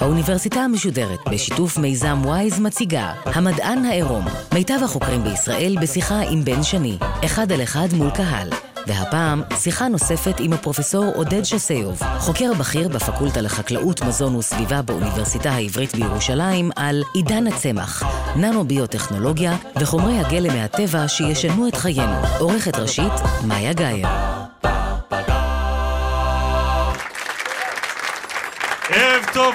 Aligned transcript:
האוניברסיטה 0.00 0.60
המשודרת 0.60 1.18
בשיתוף 1.30 1.78
מיזם 1.78 2.22
וויז 2.24 2.60
מציגה 2.60 3.12
המדען 3.24 3.84
העירום. 3.84 4.24
מיטב 4.54 4.78
החוקרים 4.84 5.22
בישראל 5.22 5.76
בשיחה 5.82 6.20
עם 6.30 6.44
בן 6.44 6.62
שני 6.62 6.98
אחד 7.24 7.52
על 7.52 7.62
אחד 7.62 7.88
מול 7.92 8.10
קהל 8.10 8.48
והפעם 8.86 9.42
שיחה 9.56 9.88
נוספת 9.88 10.40
עם 10.40 10.52
הפרופסור 10.52 11.12
עודד 11.14 11.42
שסיוב 11.42 12.02
חוקר 12.18 12.52
בכיר 12.58 12.88
בפקולטה 12.88 13.40
לחקלאות, 13.40 14.02
מזון 14.02 14.36
וסביבה 14.36 14.82
באוניברסיטה 14.82 15.50
העברית 15.50 15.94
בירושלים 15.94 16.70
על 16.76 17.02
עידן 17.14 17.46
הצמח, 17.46 18.02
ננו-ביוטכנולוגיה 18.36 19.56
וחומרי 19.80 20.18
הגלם 20.18 20.54
מהטבע 20.54 21.08
שישנו 21.08 21.68
את 21.68 21.76
חיינו. 21.76 22.16
עורכת 22.38 22.76
ראשית, 22.76 23.12
מאיה 23.46 23.72
גאייר 23.72 24.35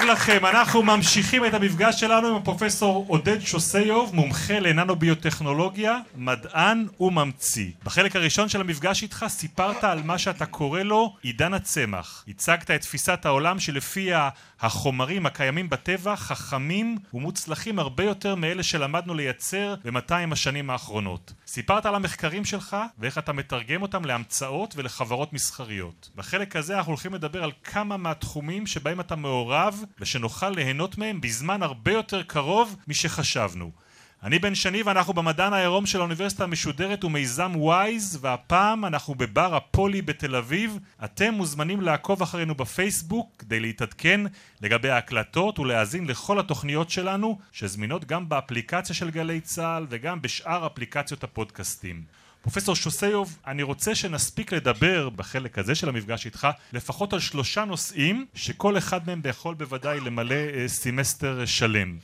טוב 0.02 0.10
לכם, 0.10 0.46
אנחנו 0.46 0.82
ממשיכים 0.82 1.44
את 1.44 1.54
המפגש 1.54 2.00
שלנו 2.00 2.28
עם 2.28 2.34
הפרופסור 2.34 3.04
עודד 3.08 3.40
שוסיוב, 3.40 4.14
מומחה 4.14 4.60
לננו-ביוטכנולוגיה, 4.60 5.98
מדען 6.16 6.86
וממציא. 7.00 7.70
בחלק 7.84 8.16
הראשון 8.16 8.48
של 8.48 8.60
המפגש 8.60 9.02
איתך 9.02 9.24
סיפרת 9.28 9.84
על 9.84 10.02
מה 10.02 10.18
שאתה 10.18 10.46
קורא 10.46 10.82
לו 10.82 11.16
עידן 11.22 11.54
הצמח. 11.54 12.24
הצגת 12.28 12.70
את 12.70 12.80
תפיסת 12.80 13.26
העולם 13.26 13.58
שלפיה 13.58 14.28
החומרים 14.60 15.26
הקיימים 15.26 15.70
בטבע 15.70 16.16
חכמים 16.16 16.98
ומוצלחים 17.14 17.78
הרבה 17.78 18.04
יותר 18.04 18.34
מאלה 18.34 18.62
שלמדנו 18.62 19.14
לייצר 19.14 19.74
במאתיים 19.84 20.32
השנים 20.32 20.70
האחרונות. 20.70 21.32
סיפרת 21.46 21.86
על 21.86 21.94
המחקרים 21.94 22.44
שלך 22.44 22.76
ואיך 22.98 23.18
אתה 23.18 23.32
מתרגם 23.32 23.82
אותם 23.82 24.04
להמצאות 24.04 24.74
ולחברות 24.76 25.32
מסחריות. 25.32 26.10
בחלק 26.16 26.56
הזה 26.56 26.76
אנחנו 26.76 26.92
הולכים 26.92 27.14
לדבר 27.14 27.44
על 27.44 27.52
כמה 27.64 27.96
מהתחומים 27.96 28.66
שבהם 28.66 29.00
אתה 29.00 29.16
מעורב 29.16 29.84
ושנוכל 30.00 30.50
ליהנות 30.50 30.98
מהם 30.98 31.20
בזמן 31.20 31.62
הרבה 31.62 31.92
יותר 31.92 32.22
קרוב 32.22 32.76
משחשבנו. 32.88 33.70
אני 34.22 34.38
בן 34.38 34.54
שני 34.54 34.82
ואנחנו 34.82 35.12
במדען 35.12 35.52
העירום 35.52 35.86
של 35.86 35.98
האוניברסיטה 35.98 36.44
המשודרת 36.44 37.04
ומיזם 37.04 37.52
וויז 37.56 38.18
והפעם 38.20 38.84
אנחנו 38.84 39.14
בבר 39.14 39.54
הפולי 39.54 40.02
בתל 40.02 40.36
אביב 40.36 40.78
אתם 41.04 41.34
מוזמנים 41.34 41.80
לעקוב 41.80 42.22
אחרינו 42.22 42.54
בפייסבוק 42.54 43.30
כדי 43.38 43.60
להתעדכן 43.60 44.20
לגבי 44.60 44.90
ההקלטות 44.90 45.58
ולהאזין 45.58 46.06
לכל 46.06 46.38
התוכניות 46.38 46.90
שלנו 46.90 47.38
שזמינות 47.52 48.04
גם 48.04 48.28
באפליקציה 48.28 48.94
של 48.94 49.10
גלי 49.10 49.40
צה"ל 49.40 49.86
וגם 49.90 50.22
בשאר 50.22 50.66
אפליקציות 50.66 51.24
הפודקאסטים 51.24 52.02
פרופסור 52.42 52.76
שוסיוב, 52.76 53.38
אני 53.46 53.62
רוצה 53.62 53.94
שנספיק 53.94 54.52
לדבר 54.52 55.08
בחלק 55.08 55.58
הזה 55.58 55.74
של 55.74 55.88
המפגש 55.88 56.26
איתך 56.26 56.48
לפחות 56.72 57.12
על 57.12 57.20
שלושה 57.20 57.64
נושאים 57.64 58.26
שכל 58.34 58.78
אחד 58.78 59.06
מהם 59.06 59.20
יכול 59.28 59.54
בוודאי 59.54 60.00
למלא 60.00 60.34
סמסטר 60.66 61.44
שלם. 61.46 61.96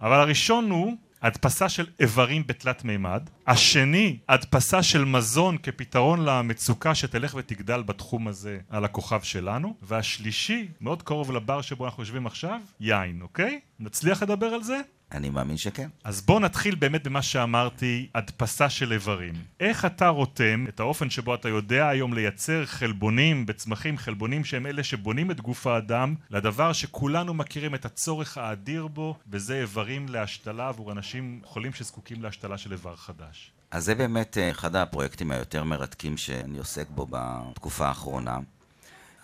אבל 0.00 0.20
הראשון 0.20 0.70
הוא 0.70 0.96
הדפסה 1.22 1.68
של 1.68 1.86
איברים 2.00 2.42
בתלת 2.46 2.84
מימד, 2.84 3.30
השני 3.46 4.18
הדפסה 4.28 4.82
של 4.82 5.04
מזון 5.04 5.58
כפתרון 5.58 6.24
למצוקה 6.24 6.94
שתלך 6.94 7.34
ותגדל 7.34 7.82
בתחום 7.82 8.28
הזה 8.28 8.58
על 8.70 8.84
הכוכב 8.84 9.22
שלנו, 9.22 9.74
והשלישי, 9.82 10.68
מאוד 10.80 11.02
קרוב 11.02 11.32
לבר 11.32 11.60
שבו 11.62 11.84
אנחנו 11.84 12.02
יושבים 12.02 12.26
עכשיו, 12.26 12.60
יין, 12.80 13.22
אוקיי? 13.22 13.60
נצליח 13.80 14.22
לדבר 14.22 14.46
על 14.46 14.62
זה? 14.62 14.80
אני 15.14 15.30
מאמין 15.30 15.56
שכן. 15.56 15.88
אז 16.04 16.20
בוא 16.20 16.40
נתחיל 16.40 16.74
באמת 16.74 17.06
במה 17.06 17.22
שאמרתי, 17.22 18.08
הדפסה 18.14 18.70
של 18.70 18.92
איברים. 18.92 19.34
איך 19.60 19.84
אתה 19.84 20.08
רותם 20.08 20.64
את 20.68 20.80
האופן 20.80 21.10
שבו 21.10 21.34
אתה 21.34 21.48
יודע 21.48 21.88
היום 21.88 22.14
לייצר 22.14 22.66
חלבונים 22.66 23.46
בצמחים, 23.46 23.98
חלבונים 23.98 24.44
שהם 24.44 24.66
אלה 24.66 24.84
שבונים 24.84 25.30
את 25.30 25.40
גוף 25.40 25.66
האדם, 25.66 26.14
לדבר 26.30 26.72
שכולנו 26.72 27.34
מכירים 27.34 27.74
את 27.74 27.84
הצורך 27.84 28.38
האדיר 28.38 28.86
בו, 28.86 29.16
וזה 29.28 29.60
איברים 29.60 30.08
להשתלה 30.08 30.68
עבור 30.68 30.92
אנשים 30.92 31.40
חולים 31.44 31.72
שזקוקים 31.72 32.22
להשתלה 32.22 32.58
של 32.58 32.72
איבר 32.72 32.96
חדש. 32.96 33.52
אז 33.70 33.84
זה 33.84 33.94
באמת 33.94 34.38
אחד 34.50 34.76
הפרויקטים 34.76 35.30
היותר 35.30 35.64
מרתקים 35.64 36.16
שאני 36.16 36.58
עוסק 36.58 36.86
בו 36.90 37.06
בתקופה 37.10 37.86
האחרונה. 37.88 38.38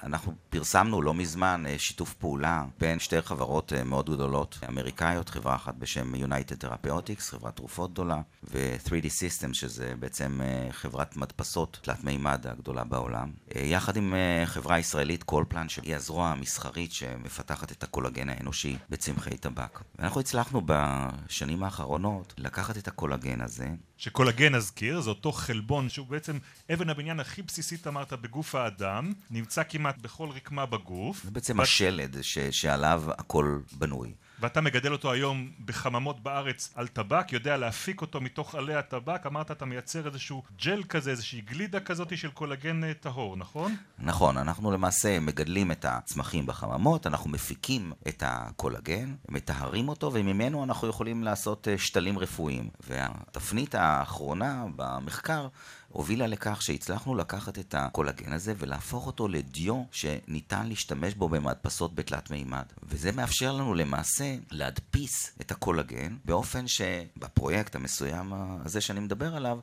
אנחנו 0.03 0.33
פרסמנו 0.50 1.03
לא 1.03 1.15
מזמן 1.15 1.65
שיתוף 1.78 2.15
פעולה 2.15 2.65
בין 2.81 2.99
שתי 2.99 3.22
חברות 3.22 3.72
מאוד 3.84 4.11
גדולות 4.11 4.59
אמריקאיות, 4.69 5.28
חברה 5.28 5.55
אחת 5.55 5.75
בשם 5.75 6.15
United 6.15 6.65
Therapeutics, 6.65 7.21
חברת 7.21 7.56
תרופות 7.56 7.93
גדולה, 7.93 8.21
ו-3D 8.44 9.05
Systems, 9.05 9.55
שזה 9.55 9.94
בעצם 9.99 10.41
חברת 10.71 11.16
מדפסות 11.16 11.78
תלת 11.83 12.05
מימד 12.05 12.47
הגדולה 12.47 12.84
בעולם, 12.84 13.31
יחד 13.55 13.97
עם 13.97 14.15
חברה 14.44 14.78
ישראלית 14.78 15.22
קולפלן, 15.22 15.69
שהיא 15.69 15.97
הזרוע 15.97 16.28
המסחרית 16.28 16.93
שמפתחת 16.93 17.72
את 17.72 17.83
הקולגן 17.83 18.28
האנושי 18.28 18.77
בצמחי 18.91 19.37
טבק. 19.37 19.81
ואנחנו 19.99 20.21
הצלחנו 20.21 20.62
בשנים 20.66 21.62
האחרונות 21.62 22.34
לקחת 22.39 22.77
את 22.77 22.89
הקולגן 22.89 23.41
הזה 23.41 23.69
שקולגן 24.00 24.55
נזכיר, 24.55 25.00
זה 25.00 25.11
אותו 25.11 25.33
חלבון 25.33 25.88
שהוא 25.88 26.06
בעצם 26.06 26.38
אבן 26.72 26.91
הבניין 26.91 27.21
הכי 27.21 27.43
בסיסית 27.43 27.87
אמרת 27.87 28.12
בגוף 28.12 28.55
האדם, 28.55 29.12
נמצא 29.31 29.62
כמעט 29.69 29.99
בכל 29.99 30.28
רקמה 30.28 30.66
בגוף. 30.66 31.22
זה 31.25 31.31
בעצם 31.31 31.61
השלד 31.61 32.22
ש- 32.22 32.39
שעליו 32.39 33.03
הכל 33.19 33.59
בנוי. 33.72 34.12
ואתה 34.41 34.61
מגדל 34.61 34.93
אותו 34.93 35.12
היום 35.12 35.51
בחממות 35.65 36.23
בארץ 36.23 36.73
על 36.75 36.89
טבק, 36.89 37.33
יודע 37.33 37.56
להפיק 37.56 38.01
אותו 38.01 38.21
מתוך 38.21 38.55
עלי 38.55 38.75
הטבק, 38.75 39.27
אמרת 39.27 39.51
אתה 39.51 39.65
מייצר 39.65 40.06
איזשהו 40.06 40.43
ג'ל 40.65 40.83
כזה, 40.89 41.11
איזושהי 41.11 41.41
גלידה 41.41 41.81
כזאת 41.81 42.19
של 42.19 42.31
קולגן 42.31 42.93
טהור, 42.93 43.37
נכון? 43.37 43.77
נכון, 43.99 44.39
אנחנו 44.39 44.71
למעשה 44.71 45.21
מגדלים 45.21 45.73
את 45.73 45.84
הצמחים 45.84 46.47
בחממות, 46.47 47.06
אנחנו 47.06 47.31
מפיקים 47.31 47.93
את 48.09 48.23
הקולגן, 48.27 49.15
מטהרים 49.28 49.89
אותו, 49.89 50.11
וממנו 50.15 50.65
אנחנו 50.65 50.89
יכולים 50.89 51.25
לעשות 51.25 51.69
שתלים 51.77 52.19
רפואיים. 52.19 52.69
והתפנית 52.89 53.75
האחרונה 53.75 54.65
במחקר 54.77 55.49
הובילה 55.93 56.27
לכך 56.27 56.62
שהצלחנו 56.62 57.15
לקחת 57.15 57.59
את 57.59 57.75
הקולגן 57.78 58.33
הזה 58.33 58.55
ולהפוך 58.59 59.06
אותו 59.06 59.28
לדיו 59.28 59.83
שניתן 59.93 60.67
להשתמש 60.67 61.15
בו 61.15 61.28
במדפסות 61.28 61.95
בתלת 61.95 62.31
מימד. 62.31 62.65
וזה 62.83 63.12
מאפשר 63.12 63.53
לנו 63.53 63.75
למעשה 63.75 64.37
להדפיס 64.51 65.33
את 65.41 65.51
הקולגן 65.51 66.17
באופן 66.25 66.69
שבפרויקט 66.69 67.77
המסוים 67.77 68.33
הזה 68.65 68.81
שאני 68.81 69.01
מדבר 69.01 69.37
עליו 69.37 69.59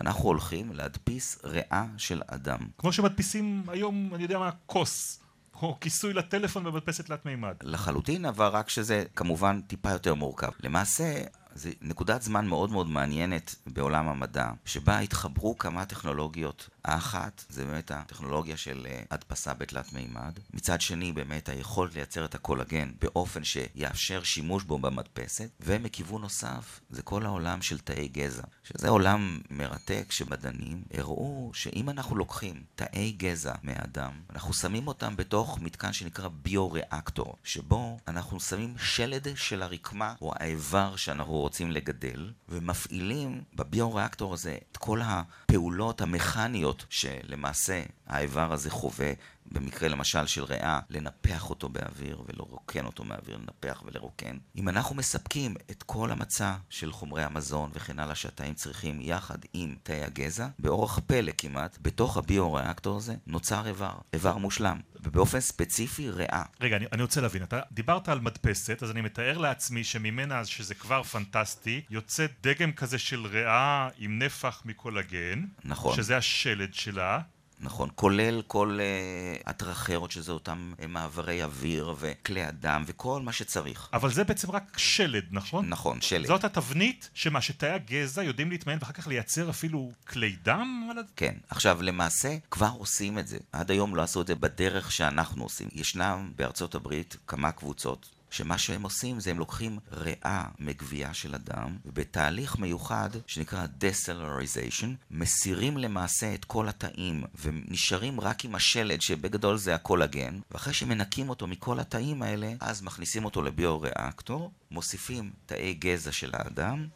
אנחנו 0.00 0.24
הולכים 0.24 0.72
להדפיס 0.72 1.38
ריאה 1.44 1.84
של 1.96 2.22
אדם. 2.26 2.58
כמו 2.78 2.92
שמדפיסים 2.92 3.62
היום, 3.68 4.10
אני 4.14 4.22
יודע 4.22 4.38
מה, 4.38 4.50
כוס. 4.66 5.20
או 5.62 5.76
כיסוי 5.80 6.12
לטלפון 6.12 6.64
במדפסת 6.64 7.06
תלת 7.06 7.26
מימד. 7.26 7.54
לחלוטין, 7.62 8.24
אבל 8.24 8.46
רק 8.46 8.68
שזה 8.68 9.04
כמובן 9.16 9.60
טיפה 9.60 9.90
יותר 9.90 10.14
מורכב. 10.14 10.50
למעשה, 10.60 11.22
זו 11.54 11.68
נקודת 11.82 12.22
זמן 12.22 12.46
מאוד 12.46 12.70
מאוד 12.70 12.88
מעניינת 12.88 13.54
בעולם 13.66 14.08
המדע, 14.08 14.50
שבה 14.64 14.98
התחברו 14.98 15.58
כמה 15.58 15.84
טכנולוגיות. 15.84 16.68
האחת 16.84 17.44
זה 17.48 17.64
באמת 17.64 17.90
הטכנולוגיה 17.90 18.56
של 18.56 18.86
הדפסה 19.10 19.54
בתלת 19.54 19.92
מימד. 19.92 20.38
מצד 20.54 20.80
שני, 20.80 21.12
באמת 21.12 21.48
היכולת 21.48 21.94
לייצר 21.94 22.24
את 22.24 22.34
הקולגן 22.34 22.90
באופן 23.00 23.44
שיאפשר 23.44 24.22
שימוש 24.22 24.64
בו 24.64 24.78
במדפסת. 24.78 25.50
ומכיוון 25.60 26.20
נוסף, 26.22 26.80
זה 26.90 27.02
כל 27.02 27.26
העולם 27.26 27.62
של 27.62 27.78
תאי 27.78 28.08
גזע, 28.08 28.42
שזה 28.64 28.88
עולם 28.88 29.40
מרתק 29.50 30.06
שמדענים 30.10 30.82
הראו 30.94 31.50
שאם 31.54 31.90
אנחנו 31.90 32.16
לוקחים 32.16 32.62
תאי 32.74 33.12
גזע 33.12 33.54
מהאדם, 33.62 34.12
אנחנו 34.30 34.54
שמים 34.54 34.88
אותם 34.88 35.16
בתוך 35.16 35.58
מתקן 35.60 35.92
שנקרא 35.92 36.28
ביו-ריאקטור, 36.28 37.36
שבו 37.44 37.98
אנחנו 38.08 38.40
שמים 38.40 38.74
שלד 38.78 39.28
של 39.36 39.62
הרקמה 39.62 40.14
או 40.22 40.32
האיבר 40.36 40.96
שאנחנו 40.96 41.32
רוצים 41.32 41.70
לגדל, 41.70 42.32
ומפעילים 42.48 43.42
בביו-ריאקטור 43.54 44.34
הזה 44.34 44.58
את 44.72 44.76
כל 44.76 45.00
הפעולות 45.04 46.00
המכניות 46.00 46.69
שלמעשה 46.88 47.82
האיבר 48.06 48.52
הזה 48.52 48.70
חווה 48.70 49.12
במקרה 49.46 49.88
למשל 49.88 50.26
של 50.26 50.44
ריאה, 50.44 50.80
לנפח 50.90 51.50
אותו 51.50 51.68
באוויר 51.68 52.22
ולרוקן 52.28 52.86
אותו 52.86 53.04
מהאוויר, 53.04 53.36
לנפח 53.36 53.82
ולרוקן. 53.86 54.36
אם 54.56 54.68
אנחנו 54.68 54.96
מספקים 54.96 55.54
את 55.70 55.82
כל 55.82 56.10
המצע 56.10 56.54
של 56.70 56.92
חומרי 56.92 57.24
המזון 57.24 57.70
וכן 57.74 57.98
הלאה 57.98 58.14
שהתאים 58.14 58.54
צריכים 58.54 59.00
יחד 59.00 59.38
עם 59.52 59.74
תאי 59.82 60.04
הגזע, 60.04 60.48
באורח 60.58 60.98
פלא 61.06 61.32
כמעט, 61.38 61.78
בתוך 61.82 62.16
הביו-ריאקטור 62.16 62.96
הזה 62.96 63.14
נוצר 63.26 63.66
איבר, 63.66 63.92
איבר 64.12 64.36
מושלם. 64.36 64.80
ובאופן 65.02 65.40
ספציפי 65.40 66.10
ריאה. 66.10 66.42
רגע, 66.60 66.76
אני, 66.76 66.86
אני 66.92 67.02
רוצה 67.02 67.20
להבין, 67.20 67.42
אתה 67.42 67.60
דיברת 67.72 68.08
על 68.08 68.20
מדפסת, 68.20 68.82
אז 68.82 68.90
אני 68.90 69.00
מתאר 69.00 69.38
לעצמי 69.38 69.84
שממנה, 69.84 70.44
שזה 70.44 70.74
כבר 70.74 71.02
פנטסטי, 71.02 71.82
יוצא 71.90 72.26
דגם 72.42 72.72
כזה 72.72 72.98
של 72.98 73.26
ריאה 73.26 73.88
עם 73.98 74.18
נפח 74.18 74.62
מקולגן. 74.64 75.44
נכון. 75.64 75.96
שזה 75.96 76.16
השלד 76.16 76.74
שלה. 76.74 77.20
נכון, 77.62 77.88
כולל 77.94 78.42
כל 78.42 78.78
uh, 78.78 79.42
הטרחרות, 79.46 80.10
שזה 80.10 80.32
אותם 80.32 80.72
uh, 80.78 80.86
מעברי 80.86 81.42
אוויר 81.42 81.94
וכלי 81.98 82.48
אדם 82.48 82.84
וכל 82.86 83.22
מה 83.22 83.32
שצריך. 83.32 83.88
אבל 83.92 84.12
זה 84.12 84.24
בעצם 84.24 84.50
רק 84.50 84.78
שלד, 84.78 85.24
נכון? 85.30 85.68
נכון, 85.68 86.00
שלד. 86.00 86.26
זאת 86.26 86.44
התבנית 86.44 87.10
שמה, 87.14 87.40
שתאי 87.40 87.70
הגזע 87.70 88.22
יודעים 88.22 88.50
להתמיין 88.50 88.78
ואחר 88.82 88.92
כך 88.92 89.06
לייצר 89.06 89.50
אפילו 89.50 89.92
כלי 90.06 90.36
דם? 90.42 90.90
כן. 91.16 91.34
עכשיו, 91.48 91.82
למעשה, 91.82 92.36
כבר 92.50 92.70
עושים 92.78 93.18
את 93.18 93.28
זה. 93.28 93.38
עד 93.52 93.70
היום 93.70 93.96
לא 93.96 94.02
עשו 94.02 94.20
את 94.20 94.26
זה 94.26 94.34
בדרך 94.34 94.92
שאנחנו 94.92 95.42
עושים. 95.42 95.68
ישנם 95.72 96.32
בארצות 96.36 96.74
הברית 96.74 97.16
כמה 97.26 97.52
קבוצות 97.52 98.19
שמה 98.30 98.58
שהם 98.58 98.82
עושים 98.82 99.20
זה 99.20 99.30
הם 99.30 99.38
לוקחים 99.38 99.78
ריאה 99.92 100.44
מגבייה 100.58 101.14
של 101.14 101.34
אדם, 101.34 101.76
ובתהליך 101.84 102.58
מיוחד 102.58 103.10
שנקרא 103.26 103.66
Decellularization, 103.80 104.88
מסירים 105.10 105.78
למעשה 105.78 106.34
את 106.34 106.44
כל 106.44 106.68
התאים, 106.68 107.24
ונשארים 107.40 108.20
רק 108.20 108.44
עם 108.44 108.54
השלד, 108.54 109.00
שבגדול 109.00 109.56
זה 109.56 109.74
הקולגן, 109.74 110.40
ואחרי 110.50 110.72
שמנקים 110.74 111.28
אותו 111.28 111.46
מכל 111.46 111.80
התאים 111.80 112.22
האלה, 112.22 112.52
אז 112.60 112.82
מכניסים 112.82 113.24
אותו 113.24 113.42
לביו-ריאקטור, 113.42 114.50
מוסיפים 114.70 115.30
תאי 115.46 115.74
גזע 115.74 116.12
של 116.12 116.30
האדם, 116.32 116.86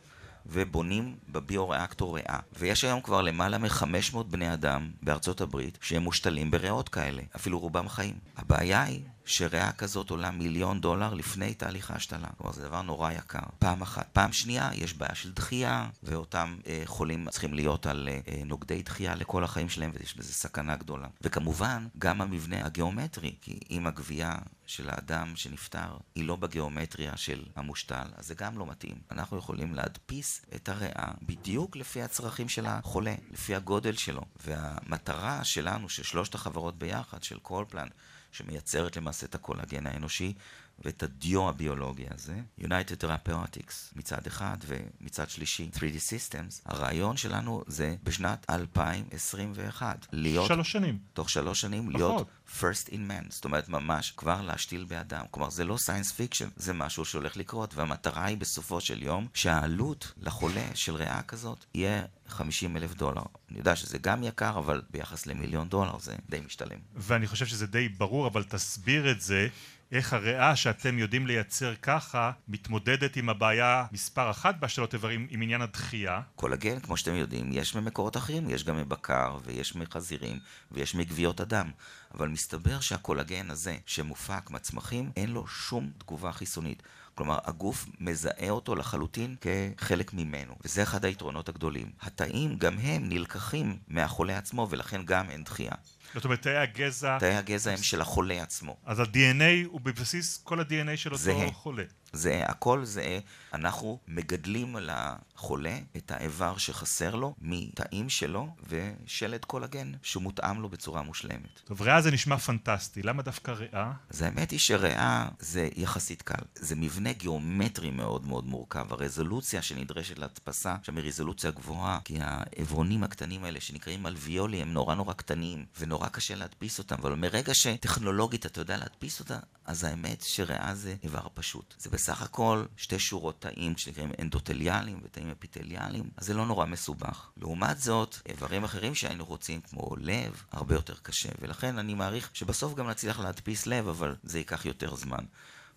ובונים 0.47 1.17
בביו-ריאקטור 1.29 2.17
ריאה. 2.17 2.39
ויש 2.59 2.85
היום 2.85 3.01
כבר 3.01 3.23
למעלה 3.23 3.59
מ-500 3.59 4.23
בני 4.23 4.53
אדם 4.53 4.91
בארצות 5.03 5.41
הברית 5.41 5.79
שהם 5.81 6.03
מושתלים 6.03 6.51
בריאות 6.51 6.89
כאלה, 6.89 7.23
אפילו 7.37 7.59
רובם 7.59 7.89
חיים. 7.89 8.19
הבעיה 8.37 8.83
היא 8.83 9.03
שריאה 9.25 9.73
כזאת 9.73 10.11
עולה 10.11 10.31
מיליון 10.31 10.81
דולר 10.81 11.15
לפני 11.15 11.55
תהליך 11.55 11.91
ההשתלה. 11.91 12.29
כלומר, 12.39 12.53
זה 12.53 12.69
דבר 12.69 12.83
נורא 12.83 13.13
יקר. 13.13 13.39
פעם 13.59 13.83
אחת. 13.83 14.09
פעם 14.13 14.33
שנייה, 14.33 14.71
יש 14.75 14.95
בעיה 14.95 15.15
של 15.15 15.33
דחייה, 15.33 15.89
ואותם 16.03 16.57
אה, 16.67 16.83
חולים 16.85 17.31
צריכים 17.31 17.55
להיות 17.55 17.87
על 17.87 18.09
אה, 18.09 18.43
נוגדי 18.45 18.83
דחייה 18.83 19.15
לכל 19.15 19.45
החיים 19.45 19.69
שלהם, 19.69 19.91
ויש 19.95 20.17
בזה 20.17 20.33
סכנה 20.33 20.77
גדולה. 20.77 21.09
וכמובן, 21.21 21.87
גם 21.99 22.21
המבנה 22.21 22.67
הגיאומטרי, 22.67 23.35
כי 23.41 23.59
אם 23.71 23.87
הגבייה 23.87 24.35
של 24.67 24.91
האדם 24.91 25.37
שנפטר 25.37 25.97
היא 26.15 26.25
לא 26.25 26.37
בגיאומטריה 26.37 27.17
של 27.17 27.45
המושתל, 27.57 28.07
אז 28.17 28.27
זה 28.27 28.35
גם 28.35 28.59
לא 28.59 28.67
מתאים. 28.67 28.97
אנחנו 29.11 29.39
יכולים 29.39 29.75
להדפיס 29.75 30.47
את 30.55 30.69
הריאה 30.69 31.13
בדיוק 31.23 31.77
לפי 31.77 32.03
הצרכים 32.03 32.49
של 32.49 32.67
החולה, 32.67 33.15
לפי 33.31 33.55
הגודל 33.55 33.97
שלו. 33.97 34.23
והמטרה 34.47 35.45
שלנו, 35.45 35.89
של 35.89 36.03
שלושת 36.03 36.35
החברות 36.35 36.79
ביחד, 36.79 37.23
של 37.23 37.39
קולפלן, 37.39 37.89
שמייצרת 38.35 38.97
למעשה 38.97 39.27
את 39.27 39.35
הקולגן 39.35 39.87
האנושי 39.87 40.33
ואת 40.79 41.03
הדיו 41.03 41.49
הביולוגי 41.49 42.07
הזה, 42.11 42.41
United 42.61 43.05
Therapeutics 43.05 43.75
מצד 43.97 44.27
אחד 44.27 44.57
ומצד 44.67 45.31
שלישי 45.31 45.71
3D 45.75 45.79
Systems, 45.79 46.61
הרעיון 46.65 47.17
שלנו 47.17 47.65
זה 47.67 47.97
בשנת 48.03 48.47
2021 48.51 50.07
להיות... 50.13 50.47
שלוש 50.49 50.73
שנים. 50.73 50.99
תוך 51.13 51.31
שלוש 51.31 51.61
שנים 51.61 51.83
פחות. 51.83 51.95
להיות 51.95 52.29
first 52.61 52.89
in 52.89 53.11
man, 53.11 53.27
זאת 53.29 53.45
אומרת 53.45 53.69
ממש 53.69 54.11
כבר 54.17 54.43
להשתיל 54.43 54.85
באדם. 54.85 55.25
כלומר 55.31 55.51
זה 55.51 55.65
לא 55.65 55.77
science 55.77 56.11
fiction, 56.19 56.49
זה 56.57 56.73
משהו 56.73 57.05
שהולך 57.05 57.37
לקרות, 57.37 57.75
והמטרה 57.75 58.25
היא 58.25 58.37
בסופו 58.37 58.81
של 58.81 59.03
יום 59.03 59.29
שהעלות 59.35 60.13
לחולה 60.17 60.67
של 60.75 60.95
ריאה 60.95 61.23
כזאת 61.23 61.65
יהיה 61.75 62.05
50 62.29 62.77
אלף 62.77 62.95
דולר. 62.95 63.23
אני 63.51 63.59
יודע 63.59 63.77
שזה 63.77 63.99
גם 63.99 64.23
יקר, 64.23 64.59
אבל 64.59 64.83
ביחס 64.91 65.27
למיליון 65.27 65.69
דולר 65.69 65.99
זה 65.99 66.17
די 66.29 66.41
משתלם. 66.47 66.79
ואני 66.95 67.27
חושב 67.27 67.47
שזה 67.47 67.67
די 67.67 67.89
ברור, 67.89 68.27
אבל 68.27 68.43
תסביר 68.43 69.11
את 69.11 69.21
זה. 69.21 69.49
איך 69.95 70.13
הריאה 70.13 70.57
שאתם 70.57 70.99
יודעים 70.99 71.27
לייצר 71.27 71.75
ככה 71.83 72.33
מתמודדת 72.49 73.17
עם 73.17 73.29
הבעיה 73.29 73.87
מספר 73.93 74.31
אחת 74.31 74.55
בהשתלות 74.61 74.95
איברים 74.95 75.27
עם 75.31 75.43
עניין 75.43 75.61
הדחייה? 75.61 76.21
קולגן, 76.37 76.81
כמו 76.81 76.97
שאתם 76.97 77.15
יודעים, 77.15 77.53
יש 77.53 77.75
ממקורות 77.75 78.17
אחרים, 78.17 78.51
יש 78.51 78.65
גם 78.65 78.77
מבקר 78.77 79.39
ויש 79.45 79.77
מחזירים 79.77 80.39
ויש 80.73 80.95
מגוויות 80.95 81.41
אדם. 81.41 81.71
אבל 82.15 82.29
מסתבר 82.29 82.81
שהקולגן 82.81 83.51
הזה 83.51 83.77
שמופק 83.87 84.51
מצמחים, 84.51 85.11
אין 85.17 85.31
לו 85.31 85.47
שום 85.47 85.91
תגובה 85.99 86.33
חיסונית. 86.33 86.83
כלומר, 87.15 87.39
הגוף 87.45 87.87
מזהה 88.01 88.51
אותו 88.51 88.75
לחלוטין 88.75 89.37
כחלק 89.41 90.15
ממנו, 90.15 90.55
וזה 90.65 90.83
אחד 90.83 91.05
היתרונות 91.05 91.49
הגדולים. 91.49 91.91
התאים, 92.01 92.57
גם 92.59 92.79
הם 92.79 93.09
נלקחים 93.09 93.79
מהחולה 93.89 94.39
עצמו, 94.39 94.67
ולכן 94.71 95.05
גם 95.05 95.31
אין 95.31 95.45
דחייה. 95.45 95.75
זאת 96.15 96.25
אומרת, 96.25 96.43
תאי 96.43 96.57
הגזע... 96.57 97.19
תאי 97.19 97.35
הגזע 97.35 97.71
הם 97.71 97.83
של 97.83 98.01
החולה 98.01 98.43
עצמו. 98.43 98.77
אז 98.85 99.01
ה-DNA 99.01 99.67
הוא 99.67 99.81
בבסיס 99.81 100.41
כל 100.45 100.61
ה-DNA 100.61 100.97
של 100.97 101.13
אותו 101.13 101.23
זה, 101.23 101.47
חולה. 101.53 101.85
זה, 102.15 102.43
הכל 102.47 102.85
זה, 102.85 103.19
אנחנו 103.55 103.99
מגדלים 104.09 104.77
לחולה 104.81 105.79
את 105.97 106.11
האיבר 106.11 106.57
שחסר 106.57 107.15
לו 107.15 107.35
מתאים 107.41 108.09
שלו 108.09 108.49
ושלד 108.69 109.45
קולגן 109.45 109.93
שהוא 110.03 110.23
מותאם 110.23 110.61
לו 110.61 110.69
בצורה 110.69 111.03
מושלמת. 111.03 111.61
טוב, 111.65 111.83
ריאה 111.83 112.01
זה 112.01 112.11
נשמע 112.11 112.39
פנטסטי, 112.39 113.03
למה 113.03 113.23
דווקא 113.23 113.51
ריאה? 113.51 113.93
אז 114.11 114.23
האמת 114.23 114.51
היא 114.51 114.59
שריאה 114.59 115.29
זה 115.39 115.69
יחסית 115.77 116.23
קל. 116.23 116.45
זה 116.55 116.77
מבנה 116.77 117.13
גיאומטרי 117.13 117.91
מאוד 117.91 118.27
מאוד 118.27 118.47
מורכב. 118.47 118.93
הרזולוציה 118.93 119.63
שנדרשת 119.63 120.19
להדפסה 120.19 120.77
שם 120.83 120.97
היא 120.97 121.05
רזולוציה 121.05 121.51
גבוהה, 121.51 121.99
כי 122.05 122.19
העברונים 122.21 123.05
הקטנים 123.05 123.45
האלה 123.45 123.61
שנקראים 123.61 124.07
אלוויולי 124.07 124.63
הם 124.63 124.73
נורא 124.73 124.95
נורא 124.95 125.13
קטנים 125.13 125.65
ונורא 125.79 126.04
קשה 126.09 126.35
להדפיס 126.35 126.79
אותם, 126.79 126.97
אבל 126.99 127.15
מרגע 127.15 127.55
שטכנולוגית 127.55 128.47
אתה 128.47 128.61
יודע 128.61 128.77
להדפיס 128.77 129.21
אותה, 129.21 129.39
אז 129.65 129.85
האמת 129.85 130.23
שריאה 130.23 130.75
זה 130.75 130.97
איבר 131.03 131.27
פשוט. 131.35 131.75
זה 131.79 131.91
בסך 131.91 132.23
הכל 132.23 132.65
שתי 132.77 132.99
שורות 132.99 133.41
תאים 133.41 133.77
שנקראים 133.77 134.13
אנדוטליאליים 134.21 135.01
ותאים 135.03 135.31
אפיטליאליים, 135.31 136.11
אז 136.17 136.27
זה 136.27 136.35
לא 136.35 136.47
נורא 136.47 136.67
מסובך. 136.67 137.31
לעומת 137.37 137.81
זאת, 137.81 138.17
איברים 138.27 138.65
אחרים 138.65 138.95
שהיינו 138.95 139.25
רוצים, 139.25 139.61
כמו 139.61 139.91
לב, 139.99 140.43
הרבה 140.53 140.75
יותר 140.75 140.95
קשה, 141.03 141.29
ולכן 141.41 141.79
אני 141.79 141.95
מעריך 141.95 142.31
שבסוף 142.33 142.75
גם 142.75 142.91
נצליח 142.91 143.21
להדפיס 143.21 143.67
לב, 143.67 143.89
אבל 143.89 144.17
זה 144.23 144.39
ייקח 144.39 144.65
יותר 144.65 144.95
זמן. 144.95 145.25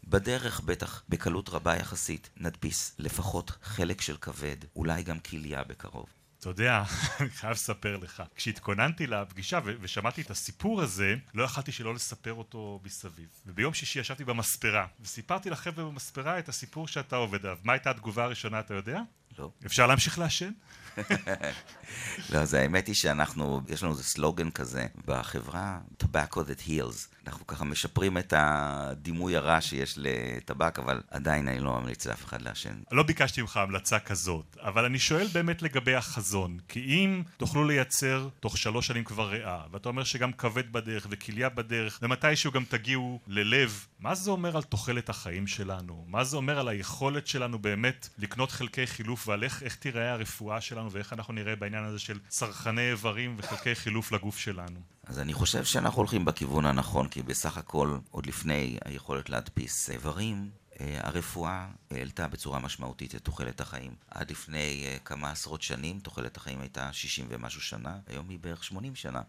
בדרך, 0.04 0.62
בטח 0.62 1.04
בקלות 1.10 1.50
רבה 1.50 1.76
יחסית, 1.76 2.30
נדפיס 2.38 2.96
לפחות 3.00 3.52
חלק 3.64 4.02
של 4.02 4.18
כבד, 4.18 4.58
אולי 4.76 5.04
גם 5.04 5.20
כליה 5.20 5.64
בקרוב. 5.64 6.17
אתה 6.50 6.62
יודע, 6.62 6.84
אני 7.20 7.30
חייב 7.30 7.52
לספר 7.52 7.98
לך. 7.98 8.24
כשהתכוננתי 8.36 9.08
לפגישה 9.08 9.60
ושמעתי 9.82 10.22
את 10.22 10.32
הסיפור 10.32 10.82
הזה, 10.82 11.16
לא 11.34 11.44
יכלתי 11.44 11.72
שלא 11.72 11.96
לספר 11.96 12.34
אותו 12.34 12.80
מסביב. 12.84 13.28
וביום 13.46 13.74
שישי 13.74 14.00
ישבתי 14.00 14.24
במספרה, 14.24 14.88
וסיפרתי 15.02 15.50
לחבר'ה 15.50 15.86
במספרה 15.86 16.40
את 16.40 16.50
הסיפור 16.50 16.88
שאתה 16.88 17.16
עובד 17.16 17.46
עליו. 17.46 17.58
מה 17.64 17.74
הייתה 17.74 17.90
התגובה 17.90 18.24
הראשונה, 18.24 18.60
אתה 18.60 18.74
יודע? 18.74 19.02
לא. 19.40 19.52
אפשר 19.66 19.88
להמשיך 19.88 20.20
לעשן? 20.20 20.52
לא, 22.32 22.38
אז 22.38 22.54
האמת 22.54 22.88
היא 22.88 22.96
שאנחנו, 22.96 23.62
יש 23.68 23.84
לנו 23.84 23.92
איזה 23.92 24.04
סלוגן 24.04 24.50
כזה 24.50 24.86
בחברה, 25.06 25.80
tobacco 26.04 26.38
that 26.38 26.68
heals. 26.68 27.18
אנחנו 27.28 27.48
ככה 27.48 27.64
משפרים 27.66 28.18
את 28.18 28.34
הדימוי 28.38 29.36
הרע 29.36 29.62
שיש 29.62 29.94
לטבק, 29.98 30.80
אבל 30.80 31.02
עדיין 31.12 31.48
אני 31.48 31.60
לא 31.60 31.80
ממליץ 31.80 32.06
לאף 32.06 32.26
אחד 32.26 32.42
לעשן. 32.42 32.76
לא 32.92 33.04
ביקשתי 33.04 33.42
ממך 33.42 33.58
המלצה 33.58 34.00
כזאת, 34.00 34.58
אבל 34.62 34.86
אני 34.86 35.00
שואל 35.00 35.28
באמת 35.28 35.62
לגבי 35.62 35.96
החזון. 35.96 36.58
כי 36.68 36.80
אם 36.80 37.24
תוכלו 37.38 37.68
לייצר 37.68 38.30
תוך 38.40 38.58
שלוש 38.58 38.88
שנים 38.88 39.04
כבר 39.04 39.30
ריאה, 39.30 39.62
ואתה 39.72 39.90
אומר 39.90 40.04
שגם 40.04 40.34
כבד 40.34 40.72
בדרך 40.72 41.08
וכליה 41.10 41.50
בדרך, 41.50 42.00
ומתישהו 42.02 42.52
גם 42.52 42.64
תגיעו 42.70 43.20
ללב, 43.28 43.86
מה 44.00 44.16
זה 44.16 44.32
אומר 44.32 44.58
על 44.58 44.64
תוחלת 44.64 45.10
החיים 45.10 45.48
שלנו? 45.48 46.06
מה 46.08 46.24
זה 46.24 46.38
אומר 46.38 46.60
על 46.60 46.68
היכולת 46.68 47.28
שלנו 47.28 47.60
באמת 47.60 48.10
לקנות 48.18 48.52
חלקי 48.52 48.88
חילוף 48.88 49.28
ועל 49.28 49.44
איך, 49.44 49.76
תיראה 49.76 50.12
הרפואה 50.12 50.62
שלנו 50.62 50.87
ואיך 50.92 51.14
אנחנו 51.14 51.34
נראה 51.34 51.56
בעניין 51.56 51.84
הזה 51.84 52.00
של 52.00 52.20
צרכני 52.28 52.92
איברים 52.92 53.36
וחלקי 53.38 53.76
חילוף 53.76 54.12
לגוף 54.12 54.38
שלנו? 54.38 54.80
אז 55.06 55.20
אני 55.20 55.34
חושב 55.34 55.66
שאנחנו 55.66 55.98
הולכים 55.98 56.26
בכיוון 56.26 56.66
הנכון, 56.66 57.08
כי 57.08 57.24
בסך 57.24 57.58
הכל, 57.58 57.98
עוד 58.12 58.26
לפני 58.26 58.78
היכולת 58.86 59.30
להדפיס 59.30 59.90
איברים, 59.90 60.50
אה, 60.80 61.00
הרפואה 61.04 61.68
העלתה 61.92 62.28
בצורה 62.28 62.60
משמעותית 62.60 63.16
את 63.16 63.22
תוחלת 63.22 63.62
החיים. 63.62 63.92
עד 64.12 64.32
לפני 64.32 64.86
אה, 64.88 64.98
כמה 65.06 65.32
עשרות 65.32 65.62
שנים 65.62 66.00
תוחלת 66.00 66.38
החיים 66.38 66.62
הייתה 66.62 66.94
60 66.94 67.26
ומשהו 67.30 67.62
שנה, 67.62 67.98
היום 68.08 68.30
היא 68.30 68.40
בערך 68.40 68.64
80 68.64 68.96
שנה. 68.96 69.22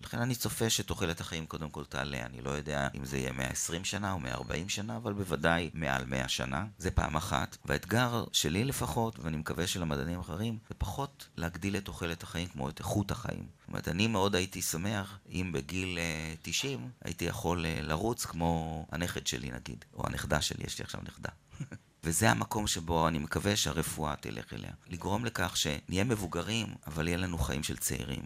לכן 0.00 0.18
אני 0.18 0.34
צופה 0.34 0.70
שתוחלת 0.70 1.20
החיים 1.20 1.46
קודם 1.46 1.70
כל 1.70 1.84
תעלה. 1.84 2.26
אני 2.26 2.42
לא 2.42 2.50
יודע 2.50 2.88
אם 2.94 3.04
זה 3.04 3.18
יהיה 3.18 3.32
120 3.32 3.84
שנה 3.84 4.12
או 4.12 4.18
140 4.18 4.68
שנה, 4.68 4.96
אבל 4.96 5.12
בוודאי 5.12 5.70
מעל 5.74 6.04
100 6.04 6.28
שנה. 6.28 6.66
זה 6.78 6.90
פעם 6.90 7.16
אחת. 7.16 7.56
והאתגר 7.64 8.24
שלי 8.32 8.64
לפחות, 8.64 9.18
ואני 9.18 9.36
מקווה 9.36 9.66
של 9.66 9.82
המדענים 9.82 10.18
האחרים, 10.18 10.58
זה 10.68 10.74
פחות 10.78 11.28
להגדיל 11.36 11.76
את 11.76 11.84
תוחלת 11.84 12.22
החיים 12.22 12.48
כמו 12.48 12.68
את 12.68 12.78
איכות 12.78 13.10
החיים. 13.10 13.46
זאת 13.58 13.68
אומרת, 13.68 13.88
אני 13.88 14.06
מאוד 14.06 14.34
הייתי 14.34 14.62
שמח 14.62 15.18
אם 15.30 15.50
בגיל 15.52 15.98
uh, 15.98 16.38
90 16.42 16.90
הייתי 17.04 17.24
יכול 17.24 17.64
uh, 17.64 17.82
לרוץ 17.82 18.24
כמו 18.24 18.86
הנכד 18.92 19.26
שלי 19.26 19.50
נגיד, 19.50 19.84
או 19.94 20.06
הנכדה 20.06 20.40
שלי, 20.40 20.64
יש 20.64 20.78
לי 20.78 20.84
עכשיו 20.84 21.00
נכדה. 21.04 21.30
וזה 22.04 22.30
המקום 22.30 22.66
שבו 22.66 23.08
אני 23.08 23.18
מקווה 23.18 23.56
שהרפואה 23.56 24.16
תלך 24.16 24.52
אליה. 24.52 24.70
לגרום 24.88 25.24
לכך 25.24 25.56
שנהיה 25.56 26.04
מבוגרים, 26.04 26.66
אבל 26.86 27.08
יהיה 27.08 27.18
לנו 27.18 27.38
חיים 27.38 27.62
של 27.62 27.76
צעירים. 27.76 28.22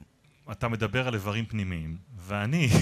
אתה 0.52 0.68
מדבר 0.68 1.08
על 1.08 1.14
איברים 1.14 1.46
פנימיים, 1.46 1.98
ואני 2.16 2.68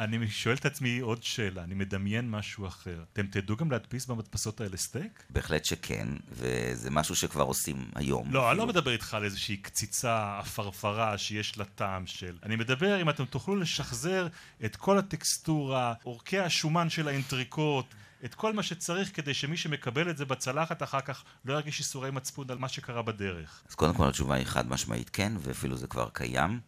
אני 0.00 0.28
שואל 0.28 0.54
את 0.54 0.66
עצמי 0.66 0.98
עוד 0.98 1.22
שאלה, 1.22 1.64
אני 1.64 1.74
מדמיין 1.74 2.30
משהו 2.30 2.66
אחר. 2.66 3.04
אתם 3.12 3.26
תדעו 3.26 3.56
גם 3.56 3.70
להדפיס 3.70 4.06
במדפסות 4.06 4.60
האלה 4.60 4.76
סטייק? 4.76 5.22
בהחלט 5.30 5.64
שכן, 5.64 6.08
וזה 6.30 6.90
משהו 6.90 7.16
שכבר 7.16 7.42
עושים 7.42 7.90
היום. 7.94 8.32
לא, 8.32 8.50
אני 8.50 8.58
לא 8.58 8.66
מדבר 8.66 8.90
איתך 8.90 9.14
על 9.14 9.24
איזושהי 9.24 9.56
קציצה, 9.56 10.38
עפרפרה 10.38 11.18
שיש 11.18 11.58
לה 11.58 11.64
טעם 11.64 12.06
של... 12.06 12.38
אני 12.42 12.56
מדבר 12.56 13.00
אם 13.02 13.10
אתם 13.10 13.24
תוכלו 13.24 13.56
לשחזר 13.56 14.28
את 14.64 14.76
כל 14.76 14.98
הטקסטורה, 14.98 15.94
אורכי 16.04 16.38
השומן 16.38 16.90
של 16.90 17.08
האינטריקות. 17.08 17.86
את 18.24 18.34
כל 18.34 18.52
מה 18.52 18.62
שצריך 18.62 19.16
כדי 19.16 19.34
שמי 19.34 19.56
שמקבל 19.56 20.10
את 20.10 20.16
זה 20.16 20.24
בצלחת 20.24 20.82
אחר 20.82 21.00
כך 21.00 21.24
לא 21.44 21.52
ירגיש 21.52 21.78
איסורי 21.78 22.10
מצפון 22.10 22.50
על 22.50 22.58
מה 22.58 22.68
שקרה 22.68 23.02
בדרך. 23.02 23.62
אז 23.68 23.74
קודם 23.74 23.94
כל 23.94 24.08
התשובה 24.08 24.34
היא 24.34 24.46
חד 24.46 24.68
משמעית 24.68 25.10
כן, 25.10 25.32
ואפילו 25.40 25.76
זה 25.76 25.86
כבר 25.86 26.08
קיים. 26.12 26.60